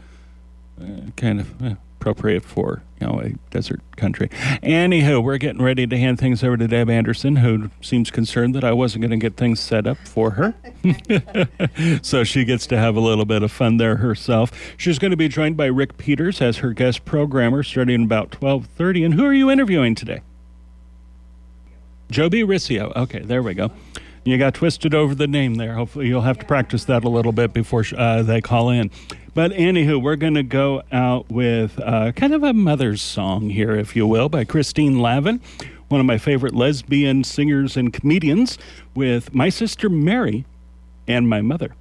Uh, 0.79 1.09
kind 1.15 1.39
of. 1.39 1.61
Eh 1.63 1.75
appropriate 2.01 2.43
for 2.43 2.81
you 2.99 3.05
know 3.05 3.19
a 3.19 3.29
desert 3.51 3.79
country. 3.95 4.27
Anywho, 4.63 5.23
we're 5.23 5.37
getting 5.37 5.61
ready 5.61 5.85
to 5.85 5.97
hand 5.97 6.19
things 6.19 6.43
over 6.43 6.57
to 6.57 6.67
Deb 6.67 6.89
Anderson, 6.89 7.37
who 7.37 7.69
seems 7.79 8.09
concerned 8.09 8.55
that 8.55 8.63
I 8.63 8.73
wasn't 8.73 9.03
going 9.03 9.11
to 9.11 9.17
get 9.17 9.37
things 9.37 9.59
set 9.59 9.85
up 9.85 9.97
for 9.99 10.31
her. 10.31 10.55
so 12.01 12.23
she 12.23 12.43
gets 12.43 12.65
to 12.67 12.77
have 12.77 12.95
a 12.95 12.99
little 12.99 13.25
bit 13.25 13.43
of 13.43 13.51
fun 13.51 13.77
there 13.77 13.97
herself. 13.97 14.51
She's 14.77 14.97
going 14.97 15.11
to 15.11 15.17
be 15.17 15.27
joined 15.27 15.55
by 15.55 15.67
Rick 15.67 15.97
Peters 15.97 16.41
as 16.41 16.57
her 16.57 16.73
guest 16.73 17.05
programmer, 17.05 17.61
starting 17.61 18.03
about 18.03 18.31
twelve 18.31 18.65
thirty. 18.65 19.03
And 19.03 19.13
who 19.13 19.23
are 19.25 19.33
you 19.33 19.51
interviewing 19.51 19.93
today? 19.93 20.21
Joby 22.09 22.43
Riccio. 22.43 22.91
Okay, 22.95 23.19
there 23.19 23.43
we 23.43 23.53
go. 23.53 23.71
You 24.23 24.37
got 24.37 24.53
twisted 24.53 24.93
over 24.93 25.15
the 25.15 25.27
name 25.27 25.55
there. 25.55 25.73
Hopefully, 25.73 26.07
you'll 26.07 26.21
have 26.21 26.37
to 26.39 26.45
practice 26.45 26.85
that 26.85 27.03
a 27.03 27.09
little 27.09 27.31
bit 27.31 27.53
before 27.53 27.83
uh, 27.97 28.21
they 28.21 28.41
call 28.41 28.69
in. 28.69 28.91
But 29.33 29.51
anywho, 29.53 30.01
we're 30.01 30.17
going 30.17 30.33
to 30.33 30.43
go 30.43 30.83
out 30.91 31.29
with 31.31 31.79
uh, 31.79 32.11
kind 32.11 32.33
of 32.33 32.43
a 32.43 32.53
mother's 32.53 33.01
song 33.01 33.49
here, 33.49 33.71
if 33.71 33.95
you 33.95 34.05
will, 34.05 34.27
by 34.27 34.43
Christine 34.43 34.99
Lavin, 34.99 35.39
one 35.87 36.01
of 36.01 36.05
my 36.05 36.17
favorite 36.17 36.53
lesbian 36.53 37.23
singers 37.23 37.77
and 37.77 37.93
comedians, 37.93 38.57
with 38.93 39.33
My 39.33 39.47
Sister 39.47 39.87
Mary 39.89 40.45
and 41.07 41.29
My 41.29 41.41
Mother. 41.41 41.75